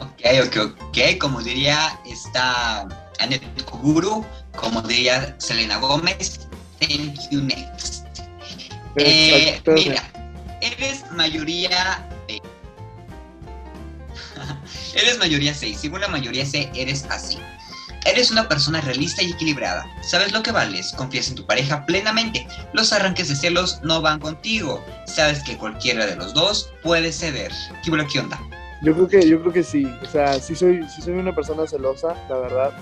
Ok, 0.00 0.22
ok, 0.46 0.56
ok. 0.88 0.98
Como 1.18 1.42
diría 1.42 1.98
esta 2.06 2.86
Annette 3.18 3.64
Kuguru, 3.64 4.24
como 4.56 4.82
diría 4.82 5.34
Selena 5.38 5.78
Gómez, 5.78 6.48
thank 6.80 7.18
you 7.30 7.40
next. 7.40 8.06
Eh, 8.96 9.60
mira, 9.66 10.02
eres 10.60 11.10
mayoría 11.12 12.06
B. 12.26 12.40
eres 14.94 15.18
mayoría 15.18 15.54
C. 15.54 15.74
Según 15.74 16.00
la 16.00 16.08
mayoría 16.08 16.44
C, 16.46 16.70
eres 16.74 17.04
así. 17.10 17.38
Eres 18.06 18.30
una 18.30 18.48
persona 18.48 18.80
realista 18.80 19.20
y 19.22 19.32
equilibrada. 19.32 19.84
Sabes 20.00 20.32
lo 20.32 20.40
que 20.40 20.52
vales, 20.52 20.92
confías 20.96 21.28
en 21.28 21.34
tu 21.34 21.44
pareja 21.44 21.84
plenamente. 21.86 22.46
Los 22.72 22.92
arranques 22.92 23.28
de 23.28 23.34
celos 23.34 23.80
no 23.82 24.00
van 24.00 24.20
contigo. 24.20 24.80
Sabes 25.06 25.42
que 25.42 25.56
cualquiera 25.56 26.06
de 26.06 26.14
los 26.14 26.32
dos 26.32 26.72
puede 26.84 27.10
ceder. 27.10 27.50
¿Qué, 27.84 27.90
qué 28.12 28.20
onda? 28.20 28.40
Yo 28.82 28.94
creo 28.94 29.08
que, 29.08 29.28
yo 29.28 29.40
creo 29.40 29.52
que 29.52 29.64
sí. 29.64 29.92
O 30.02 30.06
sea, 30.06 30.38
sí 30.38 30.54
soy, 30.54 30.88
sí 30.88 31.02
soy 31.02 31.14
una 31.14 31.34
persona 31.34 31.66
celosa, 31.66 32.14
la 32.28 32.38
verdad. 32.38 32.72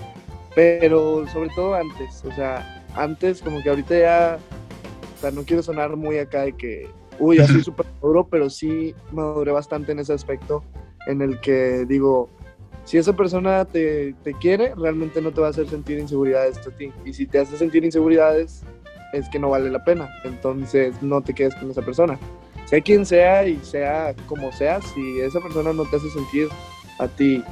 Pero 0.53 1.25
sobre 1.33 1.49
todo 1.55 1.73
antes. 1.73 2.23
O 2.23 2.31
sea, 2.35 2.83
antes 2.93 3.41
como 3.41 3.63
que 3.63 3.69
ahorita 3.69 3.97
ya... 3.97 4.39
O 5.17 5.21
sea, 5.21 5.31
no 5.31 5.43
quiero 5.43 5.63
sonar 5.63 5.95
muy 5.95 6.19
acá 6.19 6.41
de 6.41 6.53
que... 6.53 6.87
Uy, 7.17 7.37
soy 7.47 7.63
súper 7.63 7.87
maduro, 7.95 8.27
pero 8.27 8.49
sí 8.51 8.93
maduré 9.11 9.51
bastante 9.51 9.91
en 9.91 9.99
ese 9.99 10.13
aspecto 10.13 10.63
en 11.07 11.21
el 11.21 11.39
que 11.39 11.85
digo, 11.87 12.29
si 12.85 12.97
esa 12.97 13.13
persona 13.13 13.65
te, 13.65 14.13
te, 14.23 14.33
quiere, 14.33 14.73
realmente 14.75 15.21
no 15.21 15.31
te 15.31 15.41
va 15.41 15.47
a 15.47 15.49
hacer 15.49 15.67
sentir 15.67 15.99
inseguridades 15.99 16.57
a 16.59 16.71
ti. 16.71 16.91
Y 17.03 17.13
si 17.13 17.25
te 17.25 17.39
hace 17.39 17.57
sentir 17.57 17.83
inseguridades, 17.83 18.63
es 19.11 19.27
que 19.29 19.39
no 19.39 19.49
vale 19.49 19.71
la 19.71 19.83
pena. 19.83 20.09
Entonces 20.23 21.01
no 21.01 21.21
te 21.21 21.33
quedes 21.33 21.55
con 21.55 21.71
esa 21.71 21.81
persona. 21.81 22.19
Sea 22.65 22.81
quien 22.81 23.05
sea 23.05 23.47
y 23.47 23.57
sea 23.63 24.15
como 24.27 24.51
sea, 24.51 24.81
si 24.81 25.19
esa 25.19 25.39
persona 25.39 25.73
no 25.73 25.83
te 25.85 25.97
hace 25.97 26.09
sentir 26.09 26.47
a 26.99 27.07
ti 27.07 27.43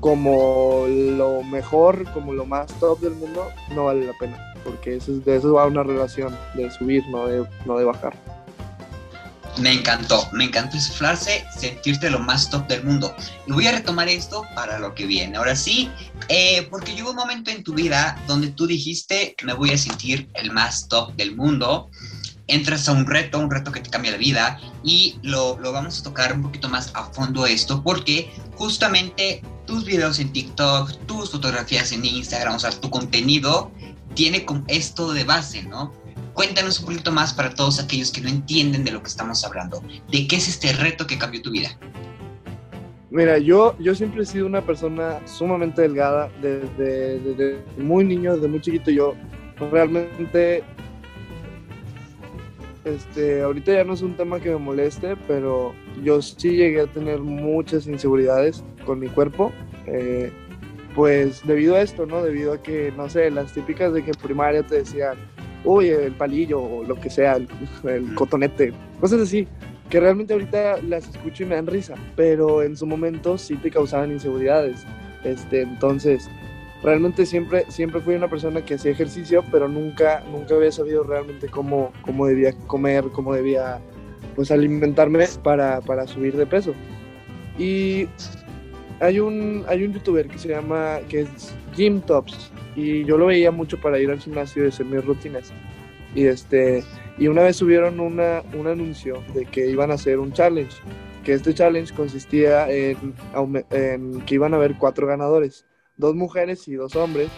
como 0.00 0.84
lo 0.88 1.42
mejor, 1.42 2.04
como 2.12 2.32
lo 2.32 2.46
más 2.46 2.66
top 2.78 3.00
del 3.00 3.14
mundo, 3.14 3.48
no 3.74 3.86
vale 3.86 4.06
la 4.06 4.12
pena. 4.14 4.38
Porque 4.64 4.96
eso, 4.96 5.12
de 5.12 5.36
eso 5.36 5.54
va 5.54 5.66
una 5.66 5.82
relación, 5.82 6.36
de 6.54 6.70
subir, 6.70 7.02
no 7.10 7.26
de, 7.26 7.44
no 7.66 7.78
de 7.78 7.84
bajar. 7.84 8.14
Me 9.58 9.72
encantó, 9.72 10.28
me 10.32 10.44
encantó 10.44 10.76
esa 10.76 10.92
frase, 10.92 11.44
sentirte 11.56 12.10
lo 12.10 12.20
más 12.20 12.48
top 12.48 12.68
del 12.68 12.84
mundo. 12.84 13.14
Y 13.46 13.52
voy 13.52 13.66
a 13.66 13.72
retomar 13.72 14.08
esto 14.08 14.44
para 14.54 14.78
lo 14.78 14.94
que 14.94 15.06
viene. 15.06 15.36
Ahora 15.36 15.56
sí, 15.56 15.90
eh, 16.28 16.66
porque 16.70 16.94
llegó 16.94 17.10
un 17.10 17.16
momento 17.16 17.50
en 17.50 17.64
tu 17.64 17.74
vida 17.74 18.20
donde 18.26 18.48
tú 18.48 18.66
dijiste, 18.66 19.34
me 19.42 19.54
voy 19.54 19.70
a 19.70 19.78
sentir 19.78 20.28
el 20.34 20.52
más 20.52 20.88
top 20.88 21.14
del 21.16 21.34
mundo. 21.34 21.90
Entras 22.46 22.88
a 22.88 22.92
un 22.92 23.06
reto, 23.06 23.38
un 23.38 23.50
reto 23.50 23.72
que 23.72 23.80
te 23.80 23.90
cambia 23.90 24.12
la 24.12 24.16
vida 24.16 24.60
y 24.82 25.18
lo, 25.22 25.58
lo 25.58 25.72
vamos 25.72 26.00
a 26.00 26.02
tocar 26.02 26.32
un 26.32 26.42
poquito 26.42 26.68
más 26.68 26.90
a 26.94 27.04
fondo 27.04 27.44
esto 27.44 27.82
porque 27.82 28.30
justamente 28.54 29.42
tus 29.66 29.84
videos 29.84 30.18
en 30.18 30.32
TikTok, 30.32 31.06
tus 31.06 31.30
fotografías 31.30 31.92
en 31.92 32.04
Instagram, 32.06 32.54
o 32.54 32.58
sea, 32.58 32.70
tu 32.70 32.88
contenido 32.88 33.70
tiene 34.14 34.46
esto 34.68 35.12
de 35.12 35.24
base, 35.24 35.62
¿no? 35.64 35.92
Cuéntanos 36.38 36.78
un 36.78 36.86
poquito 36.86 37.10
más 37.10 37.34
para 37.34 37.50
todos 37.50 37.80
aquellos 37.80 38.12
que 38.12 38.20
no 38.20 38.28
entienden 38.28 38.84
de 38.84 38.92
lo 38.92 39.02
que 39.02 39.08
estamos 39.08 39.44
hablando. 39.44 39.82
¿De 40.08 40.28
qué 40.28 40.36
es 40.36 40.46
este 40.46 40.72
reto 40.72 41.04
que 41.04 41.18
cambió 41.18 41.42
tu 41.42 41.50
vida? 41.50 41.76
Mira, 43.10 43.38
yo, 43.38 43.76
yo 43.80 43.92
siempre 43.96 44.22
he 44.22 44.24
sido 44.24 44.46
una 44.46 44.64
persona 44.64 45.18
sumamente 45.26 45.82
delgada. 45.82 46.30
Desde, 46.40 47.18
desde 47.18 47.64
muy 47.76 48.04
niño, 48.04 48.36
desde 48.36 48.46
muy 48.46 48.60
chiquito, 48.60 48.92
yo 48.92 49.16
realmente 49.72 50.62
este, 52.84 53.42
ahorita 53.42 53.72
ya 53.72 53.82
no 53.82 53.94
es 53.94 54.02
un 54.02 54.16
tema 54.16 54.38
que 54.38 54.50
me 54.50 54.58
moleste, 54.58 55.16
pero 55.26 55.74
yo 56.04 56.22
sí 56.22 56.50
llegué 56.50 56.82
a 56.82 56.86
tener 56.86 57.18
muchas 57.18 57.88
inseguridades 57.88 58.62
con 58.86 59.00
mi 59.00 59.08
cuerpo. 59.08 59.50
Eh, 59.86 60.30
pues 60.94 61.44
debido 61.44 61.74
a 61.74 61.80
esto, 61.80 62.06
¿no? 62.06 62.22
Debido 62.22 62.52
a 62.52 62.62
que, 62.62 62.92
no 62.96 63.10
sé, 63.10 63.28
las 63.28 63.52
típicas 63.52 63.92
de 63.92 64.04
que 64.04 64.12
en 64.12 64.18
primaria 64.18 64.62
te 64.62 64.76
decían, 64.76 65.18
uy, 65.64 65.88
el 65.88 66.12
palillo 66.12 66.62
o 66.62 66.84
lo 66.84 66.94
que 66.96 67.10
sea, 67.10 67.36
el, 67.36 68.14
cotonete, 68.14 68.72
cosas 69.00 69.20
así, 69.20 69.46
que 69.90 70.00
realmente 70.00 70.32
ahorita 70.32 70.82
las 70.82 71.08
escucho 71.08 71.42
y 71.42 71.46
me 71.46 71.54
dan 71.54 71.66
risa, 71.66 71.94
pero 72.16 72.62
en 72.62 72.76
su 72.76 72.86
momento 72.86 73.38
sí 73.38 73.56
te 73.56 73.70
causaban 73.70 74.12
inseguridades. 74.12 74.84
Este, 75.24 75.62
entonces, 75.62 76.28
realmente 76.82 77.26
siempre, 77.26 77.64
siempre 77.68 78.00
fui 78.00 78.14
una 78.14 78.28
persona 78.28 78.64
que 78.64 78.74
hacía 78.74 78.92
ejercicio, 78.92 79.44
pero 79.50 79.68
nunca, 79.68 80.22
nunca 80.30 80.54
había 80.54 80.72
sabido 80.72 81.02
realmente 81.02 81.48
cómo, 81.48 81.92
cómo 82.02 82.26
debía 82.26 82.52
comer, 82.66 83.04
cómo 83.12 83.34
debía 83.34 83.80
pues 84.36 84.50
alimentarme 84.50 85.26
para, 85.42 85.80
para 85.80 86.06
subir 86.06 86.36
de 86.36 86.46
peso. 86.46 86.74
Y 87.58 88.06
hay 89.00 89.20
un, 89.20 89.64
hay 89.68 89.84
un 89.84 89.92
youtuber 89.92 90.26
que 90.28 90.38
se 90.38 90.48
llama, 90.48 90.98
que 91.08 91.20
es 91.20 91.54
Jim 91.74 92.00
Tops, 92.00 92.50
y 92.76 93.04
yo 93.04 93.18
lo 93.18 93.26
veía 93.26 93.50
mucho 93.50 93.80
para 93.80 93.98
ir 93.98 94.10
al 94.10 94.20
gimnasio 94.20 94.64
y 94.64 94.68
hacer 94.68 94.86
mis 94.86 95.04
rutinas. 95.04 95.52
Y, 96.14 96.24
este, 96.24 96.84
y 97.18 97.28
una 97.28 97.42
vez 97.42 97.56
subieron 97.56 98.00
una, 98.00 98.42
un 98.54 98.66
anuncio 98.66 99.22
de 99.34 99.44
que 99.44 99.68
iban 99.68 99.90
a 99.90 99.94
hacer 99.94 100.18
un 100.18 100.32
challenge, 100.32 100.76
que 101.24 101.34
este 101.34 101.54
challenge 101.54 101.94
consistía 101.94 102.70
en, 102.70 103.14
en 103.70 104.20
que 104.22 104.34
iban 104.34 104.54
a 104.54 104.56
haber 104.56 104.76
cuatro 104.76 105.06
ganadores, 105.06 105.64
dos 105.96 106.14
mujeres 106.14 106.66
y 106.68 106.74
dos 106.74 106.96
hombres, 106.96 107.28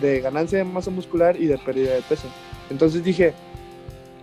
de 0.00 0.20
ganancia 0.20 0.58
de 0.58 0.64
masa 0.64 0.90
muscular 0.90 1.36
y 1.36 1.46
de 1.46 1.58
pérdida 1.58 1.94
de 1.94 2.02
peso. 2.02 2.28
Entonces 2.70 3.02
dije, 3.02 3.32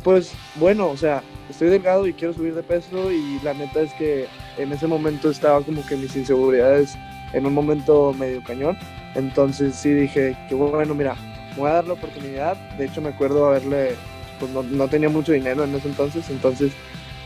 pues 0.04 0.34
bueno, 0.56 0.90
o 0.90 0.98
sea, 0.98 1.24
estoy 1.50 1.70
delgado 1.70 2.08
y 2.08 2.14
quiero 2.14 2.34
subir 2.34 2.54
de 2.54 2.64
peso 2.64 3.12
y 3.12 3.40
la 3.44 3.54
neta 3.54 3.82
es 3.82 3.92
que 3.94 4.28
en 4.58 4.72
ese 4.72 4.88
momento 4.88 5.30
estaba 5.30 5.62
como 5.62 5.86
que 5.86 5.96
mis 5.96 6.16
inseguridades 6.16 6.98
en 7.34 7.46
un 7.46 7.54
momento 7.54 8.14
medio 8.14 8.44
cañón 8.44 8.78
entonces 9.16 9.76
sí 9.76 9.92
dije 9.92 10.36
que 10.48 10.56
bueno, 10.56 10.94
mira, 10.94 11.16
voy 11.56 11.70
a 11.70 11.76
dar 11.76 11.88
la 11.88 11.94
oportunidad. 11.94 12.56
De 12.78 12.86
hecho 12.86 13.02
me 13.02 13.10
acuerdo 13.10 13.48
haberle, 13.48 13.96
pues 14.40 14.52
no, 14.52 14.88
tenía 14.88 15.10
mucho 15.10 15.32
dinero 15.32 15.64
en 15.64 15.74
ese 15.74 15.88
entonces, 15.88 16.30
entonces 16.30 16.74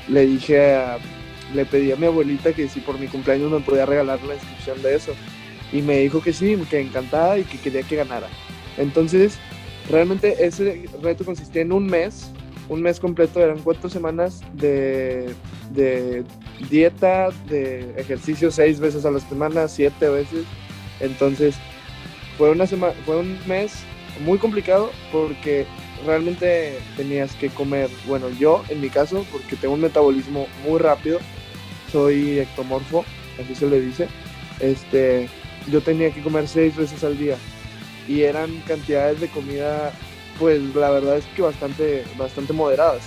le 0.07 0.25
dije, 0.25 0.77
le 1.53 1.65
pedí 1.65 1.91
a 1.91 1.95
mi 1.95 2.05
abuelita 2.05 2.53
que 2.53 2.69
si 2.69 2.79
por 2.79 2.99
mi 2.99 3.07
cumpleaños 3.07 3.51
me 3.51 3.59
podía 3.59 3.85
regalar 3.85 4.21
la 4.23 4.35
inscripción 4.35 4.81
de 4.81 4.95
eso. 4.95 5.13
Y 5.71 5.81
me 5.81 5.99
dijo 5.99 6.21
que 6.21 6.33
sí, 6.33 6.55
que 6.69 6.79
encantada 6.79 7.37
y 7.37 7.43
que 7.43 7.59
quería 7.59 7.83
que 7.83 7.95
ganara. 7.95 8.27
Entonces, 8.77 9.37
realmente 9.89 10.43
ese 10.43 10.85
reto 11.01 11.25
consistía 11.25 11.61
en 11.61 11.71
un 11.71 11.85
mes, 11.85 12.31
un 12.69 12.81
mes 12.81 12.99
completo, 12.99 13.39
eran 13.39 13.59
cuatro 13.59 13.87
semanas 13.87 14.41
de, 14.53 15.33
de 15.71 16.23
dieta, 16.69 17.29
de 17.47 17.93
ejercicio 17.97 18.51
seis 18.51 18.79
veces 18.79 19.05
a 19.05 19.11
la 19.11 19.19
semana, 19.19 19.67
siete 19.67 20.09
veces. 20.09 20.45
Entonces, 20.99 21.55
fue, 22.37 22.49
una 22.51 22.65
fue 22.67 23.17
un 23.17 23.37
mes 23.47 23.73
muy 24.25 24.37
complicado 24.37 24.91
porque 25.11 25.65
realmente 26.05 26.79
tenías 26.95 27.33
que 27.35 27.49
comer, 27.49 27.89
bueno, 28.07 28.29
yo 28.29 28.63
en 28.69 28.81
mi 28.81 28.89
caso, 28.89 29.25
porque 29.31 29.55
tengo 29.55 29.73
un 29.73 29.81
metabolismo 29.81 30.47
muy 30.65 30.79
rápido, 30.79 31.19
soy 31.91 32.39
ectomorfo, 32.39 33.05
así 33.41 33.55
se 33.55 33.67
le 33.67 33.81
dice, 33.81 34.07
este, 34.59 35.29
yo 35.71 35.81
tenía 35.81 36.11
que 36.11 36.21
comer 36.21 36.47
seis 36.47 36.75
veces 36.75 37.03
al 37.03 37.17
día 37.17 37.35
y 38.07 38.21
eran 38.21 38.61
cantidades 38.61 39.19
de 39.19 39.27
comida, 39.27 39.91
pues 40.37 40.61
la 40.75 40.89
verdad 40.89 41.17
es 41.17 41.25
que 41.35 41.41
bastante, 41.41 42.03
bastante 42.17 42.53
moderadas. 42.53 43.03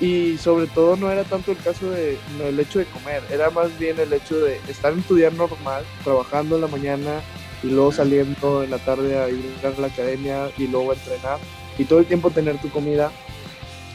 Y 0.00 0.36
sobre 0.38 0.66
todo 0.66 0.96
no 0.96 1.10
era 1.10 1.24
tanto 1.24 1.52
el 1.52 1.58
caso 1.58 1.90
de 1.90 2.18
el 2.42 2.58
hecho 2.58 2.80
de 2.80 2.86
comer, 2.86 3.22
era 3.30 3.50
más 3.50 3.78
bien 3.78 3.98
el 3.98 4.12
hecho 4.12 4.38
de 4.40 4.56
estar 4.68 4.92
en 4.92 5.02
tu 5.02 5.14
día 5.14 5.30
normal, 5.30 5.84
trabajando 6.02 6.56
en 6.56 6.62
la 6.62 6.66
mañana 6.66 7.20
y 7.62 7.68
luego 7.68 7.92
saliendo 7.92 8.64
en 8.64 8.70
la 8.70 8.78
tarde 8.78 9.16
a 9.18 9.28
ir 9.28 9.54
a 9.62 9.80
la 9.80 9.86
academia 9.86 10.50
y 10.58 10.66
luego 10.66 10.90
a 10.90 10.94
entrenar 10.94 11.38
y 11.78 11.84
todo 11.84 12.00
el 12.00 12.06
tiempo 12.06 12.30
tener 12.30 12.60
tu 12.60 12.68
comida 12.70 13.10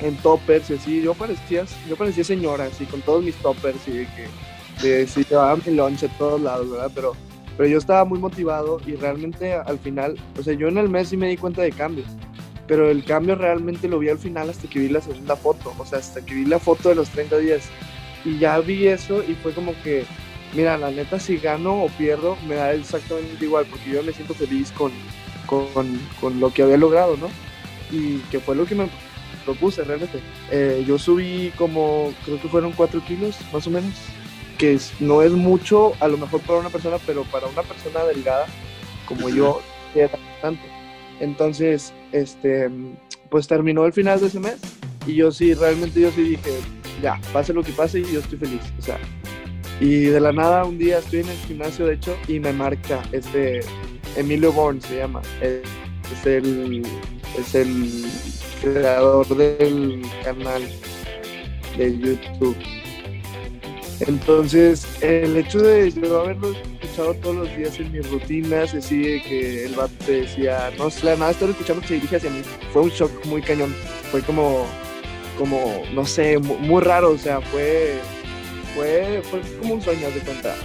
en 0.01 0.15
toppers 0.17 0.69
y 0.69 0.73
así. 0.75 1.01
Yo 1.01 1.13
parecía, 1.13 1.65
yo 1.87 1.95
parecía 1.95 2.23
señora, 2.23 2.65
así, 2.65 2.85
con 2.85 3.01
todos 3.01 3.23
mis 3.23 3.35
toppers 3.35 3.87
y 3.87 3.91
de 3.91 4.07
que 4.07 4.87
de, 4.87 5.07
sí, 5.07 5.25
llevaba 5.29 5.57
mi 5.57 5.73
lunch 5.73 6.05
a 6.05 6.17
todos 6.17 6.39
lados, 6.39 6.71
¿verdad? 6.71 6.91
Pero, 6.95 7.13
pero 7.57 7.69
yo 7.69 7.77
estaba 7.77 8.05
muy 8.05 8.19
motivado 8.19 8.79
y 8.87 8.95
realmente 8.95 9.53
al 9.53 9.77
final, 9.79 10.15
o 10.39 10.43
sea, 10.43 10.53
yo 10.53 10.69
en 10.69 10.77
el 10.77 10.87
mes 10.87 11.09
sí 11.09 11.17
me 11.17 11.27
di 11.27 11.35
cuenta 11.35 11.61
de 11.61 11.71
cambios 11.71 12.07
pero 12.69 12.91
el 12.91 13.03
cambio 13.03 13.33
realmente 13.33 13.87
lo 13.87 13.97
vi 13.97 14.09
al 14.09 14.19
final 14.19 14.47
hasta 14.47 14.69
que 14.69 14.77
vi 14.77 14.89
la 14.89 15.01
segunda 15.01 15.35
foto, 15.35 15.73
o 15.79 15.85
sea, 15.85 15.97
hasta 15.97 16.23
que 16.23 16.35
vi 16.35 16.45
la 16.45 16.59
foto 16.59 16.89
de 16.89 16.95
los 16.95 17.09
30 17.09 17.39
días. 17.39 17.63
Y 18.23 18.37
ya 18.37 18.59
vi 18.59 18.87
eso 18.87 19.23
y 19.23 19.33
fue 19.33 19.53
como 19.53 19.73
que, 19.81 20.05
mira, 20.53 20.77
la 20.77 20.91
neta, 20.91 21.19
si 21.19 21.37
gano 21.37 21.83
o 21.83 21.89
pierdo, 21.89 22.37
me 22.47 22.53
da 22.55 22.71
exactamente 22.73 23.43
igual, 23.43 23.65
porque 23.67 23.89
yo 23.89 24.03
me 24.03 24.13
siento 24.13 24.35
feliz 24.35 24.71
con, 24.71 24.91
con, 25.47 25.99
con 26.21 26.39
lo 26.39 26.53
que 26.53 26.61
había 26.61 26.77
logrado, 26.77 27.17
¿no? 27.17 27.29
Y 27.91 28.19
que 28.29 28.39
fue 28.39 28.55
lo 28.55 28.67
que 28.67 28.75
me 28.75 28.87
propuse 29.45 29.83
realmente. 29.83 30.19
Eh, 30.51 30.83
yo 30.87 30.99
subí 30.99 31.51
como, 31.57 32.13
creo 32.23 32.39
que 32.39 32.49
fueron 32.49 32.71
4 32.73 33.01
kilos, 33.03 33.35
más 33.51 33.65
o 33.65 33.71
menos, 33.71 33.95
que 34.59 34.77
no 34.99 35.23
es 35.23 35.31
mucho, 35.31 35.93
a 35.99 36.07
lo 36.07 36.17
mejor 36.17 36.41
para 36.41 36.59
una 36.59 36.69
persona, 36.69 36.97
pero 37.03 37.23
para 37.23 37.47
una 37.47 37.63
persona 37.63 38.03
delgada 38.03 38.45
como 39.07 39.27
yo, 39.27 39.59
era 39.95 40.11
bastante. 40.11 40.78
Entonces, 41.19 41.93
este, 42.11 42.69
pues 43.29 43.47
terminó 43.47 43.85
el 43.85 43.93
final 43.93 44.19
de 44.19 44.27
ese 44.27 44.39
mes 44.39 44.57
y 45.05 45.15
yo 45.15 45.31
sí, 45.31 45.53
realmente 45.53 45.99
yo 45.99 46.11
sí 46.11 46.21
dije, 46.21 46.51
ya, 47.01 47.19
pase 47.33 47.53
lo 47.53 47.63
que 47.63 47.71
pase 47.71 47.99
y 47.99 48.13
yo 48.13 48.19
estoy 48.19 48.37
feliz. 48.37 48.61
O 48.77 48.81
sea, 48.81 48.97
y 49.79 50.05
de 50.05 50.19
la 50.19 50.31
nada 50.31 50.65
un 50.65 50.77
día 50.77 50.99
estoy 50.99 51.21
en 51.21 51.29
el 51.29 51.37
gimnasio, 51.37 51.85
de 51.85 51.95
hecho, 51.95 52.17
y 52.27 52.39
me 52.39 52.51
marca 52.51 53.01
este 53.11 53.61
Emilio 54.15 54.51
Born, 54.51 54.81
se 54.81 54.97
llama. 54.97 55.21
Es, 55.41 56.25
el, 56.25 56.83
es 57.37 57.55
el 57.55 58.03
creador 58.61 59.27
del 59.37 60.01
canal 60.23 60.63
de 61.77 61.97
YouTube. 61.97 62.57
Entonces, 64.01 64.85
el 65.01 65.37
hecho 65.37 65.59
de 65.59 65.91
yo 65.91 66.21
haberlo 66.21 66.53
todos 67.21 67.35
los 67.35 67.57
días 67.57 67.79
en 67.79 67.91
mis 67.91 68.09
rutinas, 68.09 68.73
así 68.73 69.21
que 69.21 69.65
el 69.65 69.75
vato 69.75 69.93
te 70.05 70.21
decía, 70.21 70.71
no 70.77 70.89
sé, 70.89 71.15
nada, 71.17 71.31
estar 71.31 71.49
escuchando 71.49 71.81
que 71.81 71.87
se 71.87 71.93
dirige 71.95 72.17
hacia 72.17 72.29
mí. 72.29 72.41
Fue 72.73 72.81
un 72.81 72.89
shock 72.89 73.25
muy 73.25 73.41
cañón. 73.41 73.73
Fue 74.11 74.21
como, 74.21 74.65
como, 75.37 75.81
no 75.93 76.05
sé, 76.05 76.37
muy, 76.37 76.81
raro, 76.81 77.11
o 77.11 77.17
sea, 77.17 77.41
fue, 77.41 77.95
fue, 78.75 79.21
fue 79.29 79.41
como 79.59 79.75
un 79.75 79.81
sueño, 79.81 80.11
de 80.11 80.19
cuenta. 80.19 80.55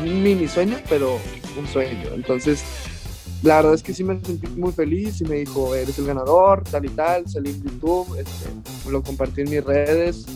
Un 0.00 0.22
mini 0.22 0.48
sueño, 0.48 0.78
pero 0.88 1.18
un 1.56 1.66
sueño. 1.68 2.08
Entonces, 2.14 2.64
la 3.42 3.56
verdad 3.56 3.74
es 3.74 3.82
que 3.82 3.94
sí 3.94 4.04
me 4.04 4.20
sentí 4.20 4.46
muy 4.48 4.72
feliz 4.72 5.20
y 5.20 5.24
me 5.24 5.36
dijo, 5.36 5.74
eres 5.74 5.98
el 5.98 6.06
ganador, 6.06 6.64
tal 6.64 6.84
y 6.84 6.90
tal, 6.90 7.28
salí 7.28 7.50
en 7.50 7.62
YouTube, 7.62 8.18
este, 8.18 8.90
lo 8.90 9.02
compartí 9.02 9.42
en 9.42 9.50
mis 9.50 9.64
redes, 9.64 10.26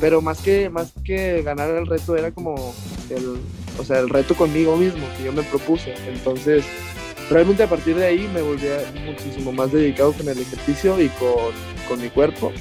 pero 0.00 0.20
más 0.20 0.40
que, 0.40 0.68
más 0.68 0.92
que 1.04 1.42
ganar 1.42 1.70
el 1.70 1.86
reto 1.86 2.16
era 2.16 2.30
como 2.30 2.74
el, 3.10 3.38
o 3.78 3.84
sea, 3.84 4.00
el 4.00 4.08
reto 4.08 4.34
conmigo 4.34 4.76
mismo 4.76 5.06
que 5.16 5.24
yo 5.24 5.32
me 5.32 5.42
propuse. 5.42 5.94
Entonces, 6.06 6.64
realmente 7.30 7.62
a 7.62 7.68
partir 7.68 7.96
de 7.96 8.06
ahí 8.06 8.30
me 8.32 8.42
volví 8.42 8.66
muchísimo 9.04 9.52
más 9.52 9.72
dedicado 9.72 10.12
con 10.12 10.28
el 10.28 10.38
ejercicio 10.38 11.00
y 11.00 11.08
con, 11.08 11.52
con 11.88 12.00
mi 12.00 12.08
cuerpo. 12.08 12.52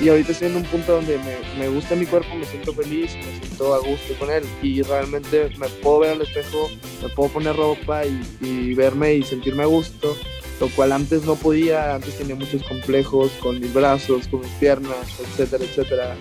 Y 0.00 0.08
ahorita 0.08 0.30
estoy 0.30 0.48
en 0.48 0.56
un 0.56 0.62
punto 0.62 0.92
donde 0.92 1.18
me, 1.18 1.58
me, 1.58 1.68
gusta 1.68 1.96
mi 1.96 2.06
cuerpo, 2.06 2.32
me 2.36 2.44
siento 2.44 2.72
feliz, 2.72 3.16
me 3.16 3.40
siento 3.40 3.74
a 3.74 3.78
gusto 3.78 4.14
con 4.18 4.30
él. 4.30 4.44
Y 4.62 4.82
realmente 4.82 5.50
me 5.58 5.68
puedo 5.68 6.00
ver 6.00 6.10
al 6.12 6.22
espejo, 6.22 6.70
me 7.02 7.08
puedo 7.08 7.30
poner 7.30 7.56
ropa 7.56 8.06
y, 8.06 8.20
y 8.40 8.74
verme 8.74 9.14
y 9.14 9.22
sentirme 9.24 9.64
a 9.64 9.66
gusto. 9.66 10.16
Lo 10.60 10.68
cual 10.68 10.92
antes 10.92 11.24
no 11.24 11.34
podía, 11.34 11.96
antes 11.96 12.16
tenía 12.16 12.34
muchos 12.34 12.62
complejos 12.64 13.30
con 13.40 13.60
mis 13.60 13.72
brazos, 13.72 14.28
con 14.28 14.40
mis 14.40 14.50
piernas, 14.52 15.18
etcétera, 15.20 15.64
etcétera. 15.64 16.16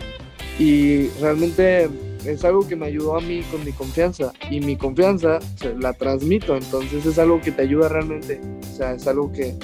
Y 0.59 1.09
realmente 1.21 1.89
es 2.25 2.43
algo 2.45 2.67
que 2.67 2.75
me 2.75 2.87
ayudó 2.87 3.17
a 3.17 3.21
mí 3.21 3.41
con 3.51 3.63
mi 3.63 3.71
confianza 3.71 4.33
y 4.49 4.59
mi 4.59 4.75
confianza 4.75 5.39
la 5.79 5.93
transmito, 5.93 6.55
entonces 6.55 7.05
es 7.05 7.19
algo 7.19 7.41
que 7.41 7.51
te 7.51 7.63
ayuda 7.63 7.89
realmente, 7.89 8.41
o 8.61 8.75
sea, 8.75 8.93
es 8.93 9.07
algo 9.07 9.31
que 9.31 9.55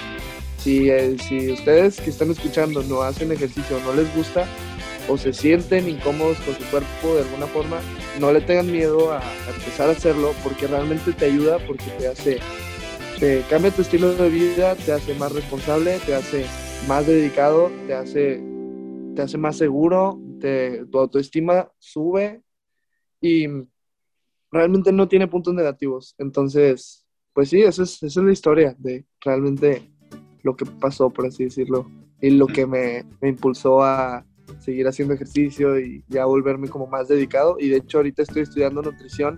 si, 0.58 0.88
eh, 0.88 1.16
si 1.18 1.52
ustedes 1.52 2.00
que 2.00 2.10
están 2.10 2.30
escuchando 2.30 2.82
no 2.84 3.02
hacen 3.02 3.30
ejercicio, 3.32 3.78
no 3.84 3.92
les 3.94 4.14
gusta 4.16 4.46
o 5.08 5.18
se 5.18 5.32
sienten 5.32 5.88
incómodos 5.88 6.38
con 6.38 6.54
su 6.54 6.64
cuerpo 6.70 7.14
de 7.14 7.22
alguna 7.22 7.46
forma, 7.46 7.80
no 8.18 8.32
le 8.32 8.40
tengan 8.40 8.70
miedo 8.70 9.12
a, 9.12 9.20
empezar 9.54 9.88
a 9.88 9.92
hacerlo 9.92 10.32
porque 10.42 10.66
realmente 10.66 11.12
te 11.12 11.26
ayuda, 11.26 11.58
porque 11.66 11.84
te 11.98 12.08
hace, 12.08 12.38
te 13.18 13.42
cambia 13.50 13.70
tu 13.70 13.82
estilo 13.82 14.14
de 14.14 14.28
vida, 14.30 14.74
te 14.74 14.92
hace 14.92 15.14
más 15.14 15.32
responsable, 15.32 15.98
te 16.06 16.14
hace 16.14 16.46
más 16.88 17.06
dedicado, 17.06 17.70
te 17.86 17.94
hace, 17.94 18.42
te 19.14 19.22
hace 19.22 19.36
más 19.36 19.56
seguro, 19.56 20.18
te, 20.40 20.84
tu 20.86 20.98
autoestima 20.98 21.70
sube 21.78 22.42
y 23.20 23.46
realmente 24.50 24.92
no 24.92 25.08
tiene 25.08 25.28
puntos 25.28 25.54
negativos. 25.54 26.14
Entonces, 26.18 27.04
pues 27.32 27.48
sí, 27.50 27.62
esa 27.62 27.82
es, 27.82 28.02
esa 28.02 28.20
es 28.20 28.26
la 28.26 28.32
historia 28.32 28.76
de 28.78 29.04
realmente 29.20 29.90
lo 30.42 30.54
que 30.56 30.66
pasó, 30.66 31.10
por 31.10 31.26
así 31.26 31.44
decirlo, 31.44 31.90
y 32.20 32.30
lo 32.30 32.46
que 32.46 32.66
me, 32.66 33.04
me 33.20 33.28
impulsó 33.30 33.82
a 33.82 34.24
seguir 34.58 34.86
haciendo 34.86 35.14
ejercicio 35.14 35.78
y 35.78 36.04
ya 36.08 36.24
volverme 36.26 36.68
como 36.68 36.86
más 36.86 37.08
dedicado. 37.08 37.56
Y 37.58 37.68
de 37.68 37.78
hecho 37.78 37.98
ahorita 37.98 38.22
estoy 38.22 38.42
estudiando 38.42 38.82
nutrición 38.82 39.36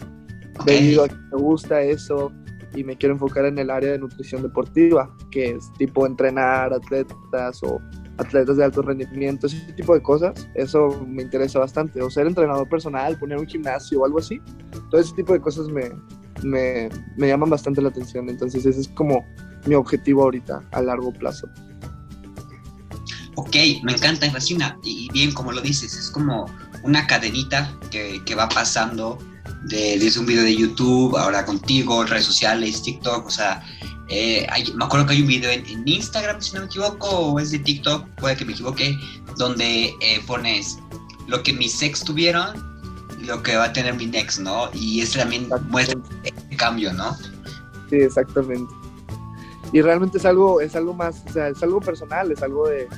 debido 0.65 1.05
a 1.05 1.09
que 1.09 1.17
me 1.33 1.39
gusta 1.39 1.83
eso 1.83 2.33
y 2.75 2.85
me 2.85 2.97
quiero 2.97 3.15
enfocar 3.15 3.47
en 3.47 3.59
el 3.59 3.71
área 3.71 3.93
de 3.93 3.99
nutrición 3.99 4.43
deportiva, 4.43 5.15
que 5.31 5.51
es 5.51 5.73
tipo 5.79 6.07
entrenar 6.07 6.73
atletas 6.73 7.63
o 7.63 7.81
atletas 8.19 8.57
de 8.57 8.65
alto 8.65 8.83
rendimiento, 8.83 9.47
ese 9.47 9.73
tipo 9.73 9.95
de 9.95 10.03
cosas, 10.03 10.49
eso 10.55 11.05
me 11.07 11.23
interesa 11.23 11.59
bastante. 11.59 12.03
O 12.03 12.11
ser 12.11 12.27
entrenador 12.27 12.69
personal, 12.69 13.19
poner 13.19 13.39
un 13.39 13.47
gimnasio 13.47 14.01
o 14.01 14.05
algo 14.05 14.19
así, 14.19 14.41
todo 14.91 15.01
ese 15.01 15.15
tipo 15.15 15.33
de 15.33 15.41
cosas 15.41 15.69
me, 15.69 15.91
me, 16.43 16.89
me 17.17 17.29
llaman 17.29 17.51
bastante 17.51 17.83
la 17.83 17.89
atención. 17.89 18.29
Entonces 18.29 18.65
ese 18.67 18.81
es 18.81 18.89
como 18.89 19.25
mi 19.67 19.75
objetivo 19.75 20.23
ahorita 20.23 20.63
a 20.73 20.83
largo 20.83 21.13
plazo. 21.13 21.49
Ok, 23.37 23.55
me 23.83 23.93
encanta, 23.93 24.27
me 24.27 24.33
fascina. 24.33 24.79
Y 24.83 25.11
bien, 25.13 25.33
como 25.33 25.53
lo 25.53 25.61
dices, 25.61 25.95
es 25.95 26.11
como 26.11 26.47
una 26.83 27.07
cadenita 27.07 27.71
que, 27.91 28.23
que 28.25 28.35
va 28.35 28.49
pasando 28.49 29.19
de, 29.65 29.99
desde 29.99 30.21
un 30.21 30.27
video 30.27 30.43
de 30.43 30.57
YouTube, 30.57 31.17
ahora 31.17 31.45
contigo, 31.45 32.05
redes 32.05 32.25
sociales, 32.25 32.83
TikTok, 32.83 33.27
o 33.27 33.31
sea, 33.31 33.63
eh, 34.09 34.47
me 34.75 34.85
acuerdo 34.85 35.07
que 35.07 35.15
hay 35.15 35.23
un 35.23 35.29
video 35.29 35.51
en, 35.51 35.87
Instagram, 35.87 36.41
si 36.41 36.55
no 36.55 36.61
me 36.61 36.67
equivoco, 36.67 37.09
o 37.09 37.41
es 37.41 37.51
de 37.51 37.59
TikTok, 37.59 38.07
puede 38.17 38.37
que 38.37 38.45
me 38.45 38.53
equivoque, 38.53 38.97
donde 39.37 39.95
eh, 40.01 40.23
pones 40.27 40.79
lo 41.27 41.43
que 41.43 41.53
mis 41.53 41.83
ex 41.83 42.05
tuvieron 42.05 42.55
y 43.21 43.25
lo 43.25 43.43
que 43.43 43.57
va 43.57 43.65
a 43.65 43.73
tener 43.73 43.95
mi 43.95 44.07
next, 44.07 44.41
¿no? 44.41 44.69
Y 44.73 45.01
eso 45.01 45.19
también 45.19 45.49
muestra 45.69 45.99
el 46.25 46.57
cambio, 46.57 46.93
¿no? 46.93 47.17
Sí, 47.91 47.97
exactamente. 47.97 48.73
Y 49.73 49.83
realmente 49.83 50.19
es 50.19 50.25
algo, 50.25 50.61
es 50.61 50.77
algo 50.77 50.95
más, 50.95 51.25
o 51.29 51.33
sea, 51.33 51.49
es 51.49 51.63
algo 51.63 51.81
personal, 51.81 52.31
es 52.31 52.43
algo 52.43 52.69
de 52.69 52.89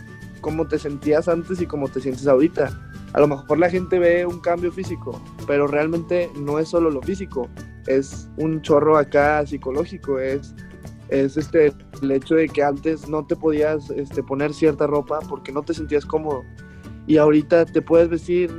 cómo 0.43 0.67
te 0.67 0.79
sentías 0.79 1.27
antes 1.27 1.61
y 1.61 1.67
cómo 1.67 1.89
te 1.89 2.01
sientes 2.01 2.27
ahorita. 2.27 2.71
A 3.15 3.21
lo 3.21 3.29
mejor 3.29 3.59
la 3.59 3.71
gente 3.71 3.99
ve 3.99 4.27
un 4.27 4.41
cambio 4.41 4.71
físico, 4.71 5.21
pero 5.47 5.67
realmente 5.67 6.31
no 6.37 6.59
es 6.59 6.69
solo 6.69 6.91
lo 6.91 7.01
físico, 7.01 7.49
es 7.87 8.29
un 8.37 8.61
chorro 8.61 8.99
acá 8.99 9.45
psicológico, 9.47 10.19
es 10.19 10.55
es 11.09 11.37
este, 11.37 11.73
el 12.03 12.11
hecho 12.11 12.35
de 12.35 12.49
que 12.49 12.63
antes 12.63 13.09
no 13.09 13.27
te 13.27 13.37
podías 13.37 13.91
este, 13.91 14.23
poner 14.23 14.53
cierta 14.53 14.87
ropa 14.87 15.21
porque 15.29 15.53
no 15.53 15.63
te 15.63 15.75
sentías 15.75 16.05
cómodo. 16.05 16.43
Y 17.07 17.17
ahorita 17.17 17.65
te 17.65 17.81
puedes 17.81 18.09
vestir 18.11 18.51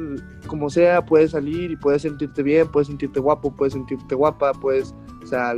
como 0.47 0.71
sea, 0.71 1.05
puedes 1.05 1.31
salir 1.31 1.69
y 1.69 1.75
puedes 1.75 2.01
sentirte 2.01 2.41
bien, 2.41 2.67
puedes 2.67 2.87
sentirte 2.87 3.19
guapo, 3.19 3.55
puedes 3.55 3.73
sentirte 3.73 4.15
guapa, 4.15 4.53
puedes, 4.53 4.95
o 5.23 5.27
sea, 5.27 5.53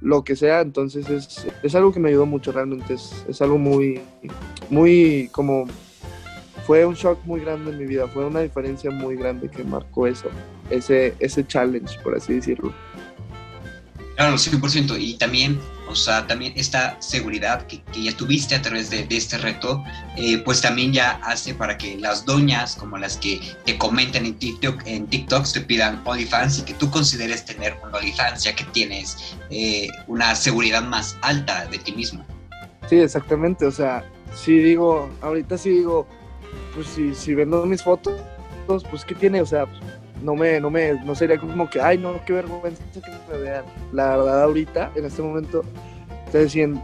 lo 0.00 0.24
que 0.24 0.34
sea. 0.34 0.60
Entonces 0.60 1.08
es, 1.08 1.46
es 1.62 1.74
algo 1.76 1.92
que 1.92 2.00
me 2.00 2.08
ayudó 2.08 2.26
mucho 2.26 2.50
realmente. 2.50 2.94
Es, 2.94 3.40
algo 3.40 3.58
muy, 3.58 4.00
muy 4.70 5.28
como 5.30 5.66
fue 6.66 6.84
un 6.84 6.94
shock 6.94 7.24
muy 7.24 7.40
grande 7.40 7.70
en 7.70 7.78
mi 7.78 7.86
vida, 7.86 8.06
fue 8.08 8.24
una 8.26 8.40
diferencia 8.40 8.90
muy 8.90 9.16
grande 9.16 9.48
que 9.48 9.64
marcó 9.64 10.06
eso, 10.06 10.28
ese, 10.68 11.14
ese 11.18 11.46
challenge, 11.46 11.98
por 12.02 12.16
así 12.16 12.34
decirlo. 12.34 12.72
Claro, 14.16 14.34
100%. 14.34 14.96
Y 15.00 15.14
también 15.16 15.58
o 15.90 15.96
sea, 15.96 16.26
también 16.26 16.52
esta 16.56 16.96
seguridad 17.00 17.66
que, 17.66 17.82
ya 18.00 18.16
tuviste 18.16 18.54
a 18.54 18.62
través 18.62 18.90
de, 18.90 19.06
este 19.10 19.38
reto, 19.38 19.82
eh, 20.16 20.38
pues 20.38 20.60
también 20.60 20.92
ya 20.92 21.20
hace 21.24 21.54
para 21.54 21.76
que 21.76 21.98
las 21.98 22.24
doñas, 22.24 22.76
como 22.76 22.96
las 22.96 23.16
que 23.16 23.40
te 23.64 23.76
comentan 23.76 24.26
en 24.26 24.34
TikTok, 24.34 24.82
en 24.86 25.06
TikToks, 25.06 25.52
te 25.52 25.60
pidan 25.60 26.00
OnlyFans 26.04 26.60
y 26.60 26.62
que 26.62 26.74
tú 26.74 26.90
consideres 26.90 27.44
tener 27.44 27.76
un 27.82 27.94
OnlyFans 27.94 28.44
ya 28.44 28.54
que 28.54 28.64
tienes 28.64 29.36
eh, 29.50 29.88
una 30.06 30.34
seguridad 30.34 30.82
más 30.82 31.16
alta 31.22 31.66
de 31.66 31.78
ti 31.78 31.92
mismo. 31.92 32.24
Sí, 32.88 32.96
exactamente, 32.96 33.66
o 33.66 33.70
sea, 33.70 34.04
si 34.34 34.58
digo, 34.58 35.10
ahorita 35.20 35.58
sí 35.58 35.70
digo, 35.70 36.06
pues 36.74 36.86
si, 36.88 37.14
si 37.14 37.34
vendo 37.34 37.64
mis 37.66 37.82
fotos, 37.82 38.20
pues 38.90 39.04
¿qué 39.04 39.14
tiene? 39.14 39.40
O 39.40 39.46
sea, 39.46 39.66
no 40.22 40.34
me, 40.34 40.60
no 40.60 40.70
me, 40.70 40.94
no 41.04 41.14
sería 41.14 41.38
como 41.38 41.68
que, 41.68 41.80
ay, 41.80 41.98
no, 41.98 42.24
qué 42.24 42.32
vergüenza 42.32 42.82
que 42.92 43.32
me 43.32 43.38
vean. 43.38 43.64
La 43.92 44.16
verdad, 44.16 44.44
ahorita, 44.44 44.92
en 44.94 45.04
este 45.04 45.22
momento, 45.22 45.64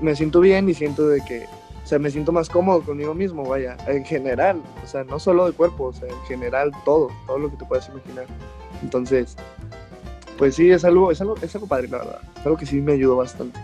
me 0.01 0.17
siento 0.17 0.41
bien 0.41 0.69
y 0.69 0.75
siento 0.75 1.09
de 1.09 1.21
que, 1.23 1.47
o 1.85 1.87
sea, 1.87 1.99
me 1.99 2.11
siento 2.11 2.33
más 2.33 2.49
cómodo 2.49 2.83
conmigo 2.83 3.15
mismo, 3.15 3.45
vaya, 3.49 3.77
en 3.87 4.05
general, 4.05 4.61
o 4.83 4.87
sea, 4.87 5.05
no 5.05 5.19
solo 5.19 5.47
de 5.47 5.53
cuerpo, 5.53 5.85
o 5.85 5.93
sea, 5.93 6.09
en 6.09 6.21
general 6.27 6.73
todo, 6.85 7.11
todo 7.27 7.39
lo 7.39 7.51
que 7.51 7.57
te 7.57 7.65
puedas 7.65 7.89
imaginar. 7.89 8.27
Entonces, 8.83 9.37
pues 10.37 10.57
sí, 10.57 10.71
es 10.71 10.85
algo, 10.85 11.11
es 11.13 11.21
algo, 11.21 11.37
es 11.41 11.55
algo 11.55 11.67
padre, 11.67 11.89
la 11.89 11.99
verdad, 11.99 12.21
es 12.39 12.47
algo 12.47 12.59
que 12.59 12.67
sí 12.67 12.81
me 12.81 12.93
ayudó 12.93 13.17
bastante. 13.17 13.59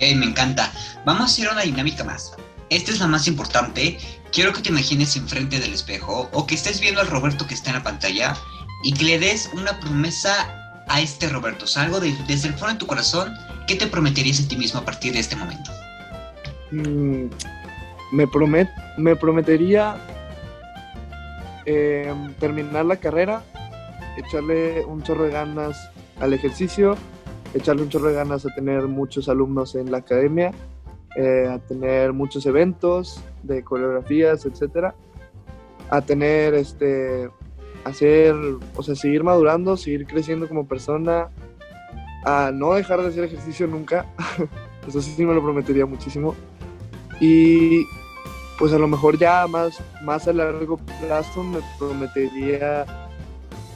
Me 0.00 0.26
encanta. 0.26 0.72
Vamos 1.04 1.22
a 1.22 1.24
hacer 1.24 1.48
una 1.50 1.62
dinámica 1.62 2.04
más. 2.04 2.34
Esta 2.70 2.90
es 2.90 3.00
la 3.00 3.06
más 3.06 3.28
importante. 3.28 3.98
Quiero 4.32 4.52
que 4.52 4.60
te 4.60 4.70
imagines 4.70 5.16
enfrente 5.16 5.60
del 5.60 5.72
espejo 5.72 6.28
o 6.32 6.46
que 6.46 6.56
estés 6.56 6.80
viendo 6.80 7.00
al 7.00 7.06
Roberto 7.06 7.46
que 7.46 7.54
está 7.54 7.70
en 7.70 7.76
la 7.76 7.82
pantalla 7.82 8.36
y 8.82 8.92
que 8.92 9.04
le 9.04 9.18
des 9.18 9.50
una 9.54 9.78
promesa 9.78 10.84
a 10.88 11.00
este 11.00 11.28
Roberto. 11.28 11.66
Salgo 11.66 12.00
desde 12.00 12.48
el 12.48 12.54
fondo 12.54 12.74
de 12.74 12.78
tu 12.78 12.86
corazón. 12.86 13.32
¿Qué 13.66 13.76
te 13.76 13.86
prometerías 13.86 14.40
a 14.40 14.48
ti 14.48 14.56
mismo 14.56 14.80
a 14.80 14.84
partir 14.84 15.12
de 15.12 15.20
este 15.20 15.36
momento? 15.36 15.70
Mm, 16.72 17.26
me, 18.12 18.26
promet, 18.26 18.68
me 18.96 19.14
prometería 19.14 19.96
eh, 21.66 22.12
terminar 22.40 22.84
la 22.84 22.96
carrera, 22.96 23.44
echarle 24.16 24.84
un 24.84 25.02
chorro 25.02 25.24
de 25.24 25.30
ganas 25.30 25.90
al 26.20 26.32
ejercicio, 26.32 26.96
echarle 27.54 27.82
un 27.82 27.90
chorro 27.90 28.08
de 28.08 28.14
ganas 28.14 28.44
a 28.44 28.54
tener 28.54 28.82
muchos 28.82 29.28
alumnos 29.28 29.74
en 29.76 29.90
la 29.90 29.98
academia 29.98 30.52
eh, 31.16 31.48
a 31.50 31.58
tener 31.58 32.12
muchos 32.12 32.44
eventos 32.44 33.22
de 33.42 33.62
coreografías, 33.64 34.44
etcétera, 34.44 34.94
a 35.88 36.00
tener, 36.02 36.54
este, 36.54 37.30
hacer, 37.84 38.34
o 38.74 38.82
sea, 38.82 38.94
seguir 38.94 39.24
madurando, 39.24 39.76
seguir 39.76 40.06
creciendo 40.06 40.46
como 40.46 40.66
persona, 40.66 41.28
a 42.24 42.50
no 42.52 42.74
dejar 42.74 43.00
de 43.00 43.08
hacer 43.08 43.24
ejercicio 43.24 43.66
nunca, 43.66 44.04
eso 44.86 45.00
sí, 45.00 45.24
me 45.24 45.32
lo 45.32 45.42
prometería 45.42 45.86
muchísimo, 45.86 46.34
y 47.20 47.84
pues 48.58 48.72
a 48.72 48.78
lo 48.78 48.86
mejor 48.88 49.16
ya 49.18 49.46
más, 49.46 49.78
más 50.02 50.28
a 50.28 50.32
largo 50.32 50.76
plazo 50.76 51.42
me 51.42 51.60
prometería 51.78 52.84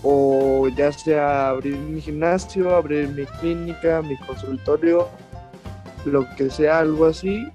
o 0.03 0.69
ya 0.69 0.93
sea 0.93 1.51
abrir 1.51 1.77
mi 1.77 2.01
gimnasio, 2.01 2.75
abrir 2.75 3.09
mi 3.09 3.25
clínica, 3.25 4.03
mi 4.03 4.17
consultorio, 4.19 5.09
lo 6.05 6.27
que 6.37 6.51
sea, 6.51 6.81
algo 6.81 7.07
así. 7.07 7.47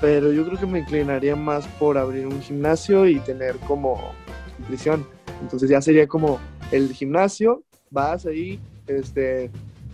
Pero 0.00 0.32
yo 0.32 0.46
creo 0.46 0.58
que 0.58 0.66
me 0.66 0.80
inclinaría 0.80 1.36
más 1.36 1.66
por 1.66 1.98
abrir 1.98 2.26
un 2.26 2.40
gimnasio 2.40 3.06
y 3.06 3.20
tener 3.20 3.56
como 3.66 4.12
nutrición. 4.58 5.06
Entonces 5.42 5.68
ya 5.68 5.80
sería 5.80 6.06
como 6.06 6.38
el 6.70 6.92
gimnasio, 6.92 7.62
vas 7.90 8.24
ahí, 8.26 8.60
este, 8.86 9.50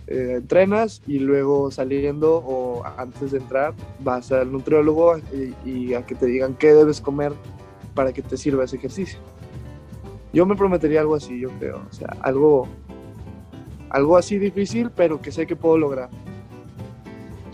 eh, 0.07 0.35
entrenas 0.37 1.01
y 1.05 1.19
luego 1.19 1.69
saliendo 1.69 2.37
o 2.37 2.85
antes 2.97 3.31
de 3.31 3.39
entrar 3.39 3.73
vas 3.99 4.31
al 4.31 4.51
nutriólogo 4.51 5.17
y, 5.17 5.69
y, 5.69 5.93
a 5.95 6.05
que 6.05 6.15
te 6.15 6.27
digan 6.27 6.55
qué 6.55 6.73
debes 6.73 7.01
comer 7.01 7.33
para 7.93 8.13
que 8.13 8.21
te 8.21 8.37
sirva 8.37 8.63
ese 8.63 8.77
ejercicio. 8.77 9.19
Yo 10.31 10.45
me 10.45 10.55
prometería 10.55 11.01
algo 11.01 11.15
así, 11.15 11.39
yo 11.39 11.49
creo, 11.59 11.81
o 11.89 11.93
sea, 11.93 12.15
algo, 12.21 12.67
algo 13.89 14.17
así 14.17 14.37
difícil, 14.37 14.91
pero 14.95 15.19
que 15.21 15.31
sé 15.31 15.45
que 15.45 15.55
puedo 15.55 15.77
lograr. 15.77 16.09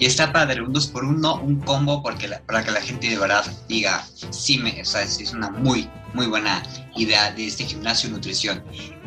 Y 0.04 0.06
está 0.06 0.34
padre, 0.34 0.62
un 0.62 0.74
2 0.74 0.88
por 0.88 1.06
1 1.06 1.36
un 1.36 1.62
combo 1.62 2.04
porque 2.04 2.28
para 2.46 2.62
que 2.62 2.72
la 2.72 2.82
gente 2.82 3.10
de 3.10 3.18
verdad 3.18 3.46
diga, 3.70 4.06
sí, 4.32 4.58
me, 4.58 4.72
o 4.72 4.98
es 4.98 5.32
una 5.32 5.50
muy, 5.50 5.89
muy 6.13 6.28
buena 6.28 6.62
idea 6.98 7.32
de 7.32 7.48
este 7.48 7.63
gimnasio 7.63 8.10
nutrición. 8.10 8.62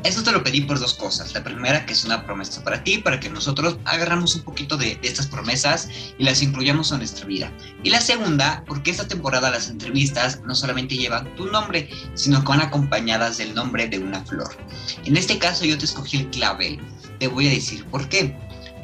Eso 0.05 0.23
te 0.23 0.33
lo 0.33 0.43
pedí 0.43 0.63
por 0.63 0.81
dos 0.81 0.95
cosas. 0.95 1.35
La 1.35 1.45
primera, 1.45 1.85
que 1.85 1.93
es 1.93 2.07
una 2.07 2.25
promesa 2.25 2.65
para 2.65 2.83
ti, 2.83 2.97
para 2.97 3.21
que 3.21 3.29
nosotros 3.29 3.77
agarramos 3.85 4.37
un 4.37 4.45
poquito 4.45 4.79
de, 4.79 4.97
de, 4.97 5.09
estas 5.09 5.27
promesas 5.27 5.91
y 6.17 6.25
las 6.25 6.41
incluyamos 6.41 6.91
en 6.93 6.99
nuestra 6.99 7.27
vida. 7.27 7.53
Y 7.83 7.91
la 7.91 8.01
segunda, 8.01 8.65
porque 8.67 8.91
esta 8.91 9.07
temporada 9.07 9.51
las 9.51 9.69
entrevistas 9.69 10.41
no 10.47 10.55
solamente 10.55 10.97
llevan 10.97 11.37
tu 11.37 11.45
nombre, 11.45 11.91
sino 12.15 12.41
que 12.41 12.49
van 12.49 12.63
acompañadas 12.63 13.37
del 13.37 13.55
nombre 13.55 13.87
de 13.87 13.99
una 13.99 14.25
flor. 14.25 14.57
En 15.05 15.19
este 15.19 15.37
caso 15.37 15.67
yo 15.67 15.77
te 15.77 15.85
escogí 15.85 16.17
el 16.17 16.31
clavel. 16.31 16.81
Te 17.19 17.29
voy 17.29 17.49
a 17.49 17.51
decir 17.51 17.85
por 17.85 18.09
qué. 18.09 18.35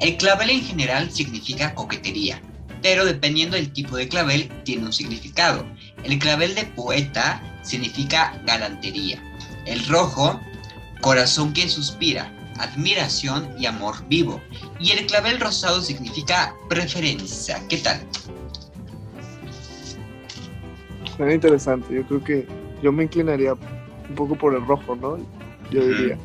El 0.02 0.16
clavel 0.16 0.50
en 0.50 0.62
general 0.62 1.12
significa 1.12 1.76
coquetería, 1.76 2.42
pero 2.82 3.04
dependiendo 3.04 3.56
del 3.56 3.72
tipo 3.72 3.96
de 3.96 4.08
clavel 4.08 4.48
tiene 4.64 4.86
un 4.86 4.92
significado. 4.92 5.64
El 6.02 6.18
clavel 6.18 6.56
de 6.56 6.64
poeta 6.64 7.40
significa 7.62 8.36
galantería. 8.44 9.22
El 9.64 9.86
rojo, 9.86 10.40
corazón 11.00 11.52
que 11.52 11.68
suspira, 11.68 12.32
admiración 12.58 13.48
y 13.56 13.66
amor 13.66 13.94
vivo. 14.08 14.40
Y 14.80 14.90
el 14.90 15.06
clavel 15.06 15.38
rosado 15.38 15.80
significa 15.80 16.52
preferencia. 16.68 17.62
¿Qué 17.68 17.76
tal? 17.76 18.04
Suena 21.16 21.32
interesante. 21.32 21.94
Yo 21.94 22.04
creo 22.08 22.24
que 22.24 22.48
yo 22.82 22.90
me 22.90 23.04
inclinaría 23.04 23.54
un 23.54 24.14
poco 24.16 24.34
por 24.34 24.52
el 24.56 24.66
rojo, 24.66 24.96
¿no? 24.96 25.16
Yo 25.70 25.86
diría. 25.86 26.18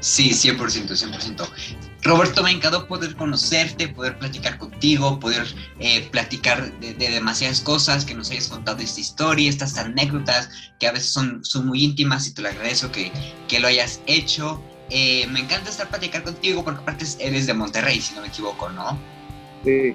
Sí, 0.00 0.32
100%, 0.32 0.58
100%. 0.58 1.48
Roberto, 2.02 2.42
me 2.42 2.50
encantó 2.50 2.88
poder 2.88 3.14
conocerte, 3.14 3.88
poder 3.88 4.18
platicar 4.18 4.58
contigo, 4.58 5.20
poder 5.20 5.46
eh, 5.78 6.08
platicar 6.10 6.76
de, 6.80 6.94
demasiadas 6.94 7.60
cosas, 7.60 8.04
que 8.04 8.14
nos 8.14 8.30
hayas 8.30 8.48
contado 8.48 8.78
esta 8.78 9.00
historia, 9.00 9.48
estas 9.48 9.78
anécdotas 9.78 10.50
que 10.80 10.88
a 10.88 10.92
veces 10.92 11.10
son, 11.10 11.44
son 11.44 11.66
muy 11.66 11.84
íntimas 11.84 12.26
y 12.26 12.34
te 12.34 12.42
lo 12.42 12.48
agradezco 12.48 12.90
que, 12.90 13.12
que 13.46 13.60
lo 13.60 13.68
hayas 13.68 14.02
hecho. 14.06 14.62
Eh, 14.90 15.28
me 15.28 15.40
encanta 15.40 15.70
estar 15.70 15.88
platicar 15.88 16.24
contigo 16.24 16.64
porque 16.64 16.80
aparte 16.80 17.06
eres 17.20 17.46
de 17.46 17.54
Monterrey, 17.54 18.00
si 18.00 18.14
no 18.14 18.22
me 18.22 18.28
equivoco, 18.28 18.68
¿no? 18.70 19.00
Sí, 19.64 19.94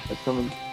exactamente. 0.00 0.71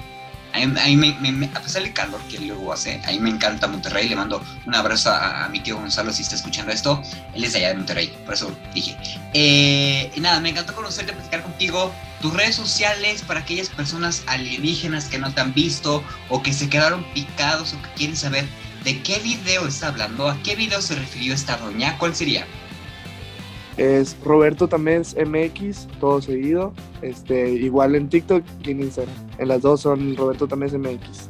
A, 0.53 0.59
me, 0.59 1.49
a 1.53 1.61
pesar 1.61 1.83
del 1.83 1.93
calor 1.93 2.19
que 2.29 2.39
luego 2.39 2.73
hace, 2.73 3.01
a 3.05 3.11
mí 3.11 3.19
me 3.19 3.29
encanta 3.29 3.67
Monterrey. 3.67 4.09
Le 4.09 4.15
mando 4.15 4.43
un 4.65 4.75
abrazo 4.75 5.11
a, 5.11 5.47
mi 5.49 5.59
tío 5.59 5.77
Gonzalo 5.77 6.11
si 6.11 6.23
está 6.23 6.35
escuchando 6.35 6.71
esto. 6.71 7.01
Él 7.33 7.43
es 7.43 7.53
de 7.53 7.59
allá 7.59 7.69
de 7.69 7.75
Monterrey, 7.75 8.13
por 8.25 8.33
eso 8.33 8.51
dije. 8.73 8.97
Eh, 9.33 10.11
y 10.15 10.19
nada, 10.19 10.39
me 10.39 10.49
encantó 10.49 10.73
conocerte, 10.73 11.13
platicar 11.13 11.43
contigo. 11.43 11.93
Tus 12.21 12.33
redes 12.33 12.55
sociales 12.55 13.21
para 13.21 13.41
aquellas 13.41 13.69
personas 13.69 14.23
alienígenas 14.27 15.05
que 15.05 15.19
no 15.19 15.33
te 15.33 15.39
han 15.39 15.53
visto 15.53 16.03
o 16.29 16.43
que 16.43 16.51
se 16.51 16.69
quedaron 16.69 17.03
picados 17.13 17.73
o 17.73 17.81
que 17.81 17.89
quieren 17.95 18.17
saber 18.17 18.45
de 18.83 19.01
qué 19.01 19.19
video 19.19 19.67
está 19.67 19.87
hablando, 19.87 20.27
a 20.29 20.41
qué 20.43 20.55
video 20.55 20.81
se 20.81 20.95
refirió 20.95 21.33
esta 21.33 21.57
doña, 21.57 21.97
¿cuál 21.97 22.15
sería? 22.15 22.45
Es 23.79 24.17
Roberto 24.25 24.67
Tamés 24.67 25.15
MX, 25.15 25.87
todo 26.01 26.21
seguido. 26.21 26.73
Este, 27.01 27.49
igual 27.51 27.95
en 27.95 28.09
TikTok 28.09 28.43
y 28.65 28.71
en 28.71 28.81
Instagram. 28.81 29.15
En 29.37 29.47
las 29.47 29.61
dos 29.61 29.79
son 29.79 30.17
Roberto 30.17 30.49
Tamés 30.49 30.73
MX. 30.73 31.29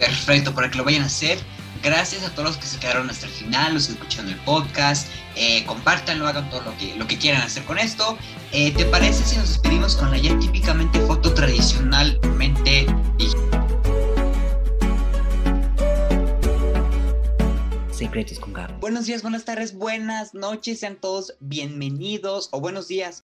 Perfecto, 0.00 0.52
para 0.52 0.68
que 0.68 0.76
lo 0.76 0.82
vayan 0.82 1.04
a 1.04 1.06
hacer. 1.06 1.38
Gracias 1.84 2.24
a 2.24 2.30
todos 2.30 2.48
los 2.48 2.56
que 2.56 2.66
se 2.66 2.80
quedaron 2.80 3.08
hasta 3.08 3.26
el 3.26 3.32
final, 3.32 3.74
los 3.74 3.86
que 3.86 3.92
escucharon 3.92 4.28
el 4.28 4.38
podcast. 4.40 5.06
Eh, 5.36 5.64
compártanlo, 5.66 6.26
hagan 6.26 6.50
todo 6.50 6.62
lo 6.62 6.76
que, 6.78 6.96
lo 6.96 7.06
que 7.06 7.16
quieran 7.16 7.42
hacer 7.42 7.62
con 7.62 7.78
esto. 7.78 8.18
Eh, 8.50 8.72
¿Te 8.72 8.84
parece 8.84 9.22
si 9.22 9.36
nos 9.36 9.50
despedimos 9.50 9.94
con 9.94 10.10
la 10.10 10.18
ya 10.18 10.36
típicamente 10.40 10.98
foto 10.98 11.32
tradicionalmente 11.32 12.86
digital? 13.18 13.43
Secretos 17.94 18.40
con 18.40 18.52
Gabo. 18.52 18.76
Buenos 18.80 19.06
días, 19.06 19.22
buenas 19.22 19.44
tardes, 19.44 19.72
buenas 19.72 20.34
noches, 20.34 20.80
sean 20.80 20.96
todos 20.96 21.36
bienvenidos 21.38 22.48
o 22.50 22.60
buenos 22.60 22.88
días 22.88 23.22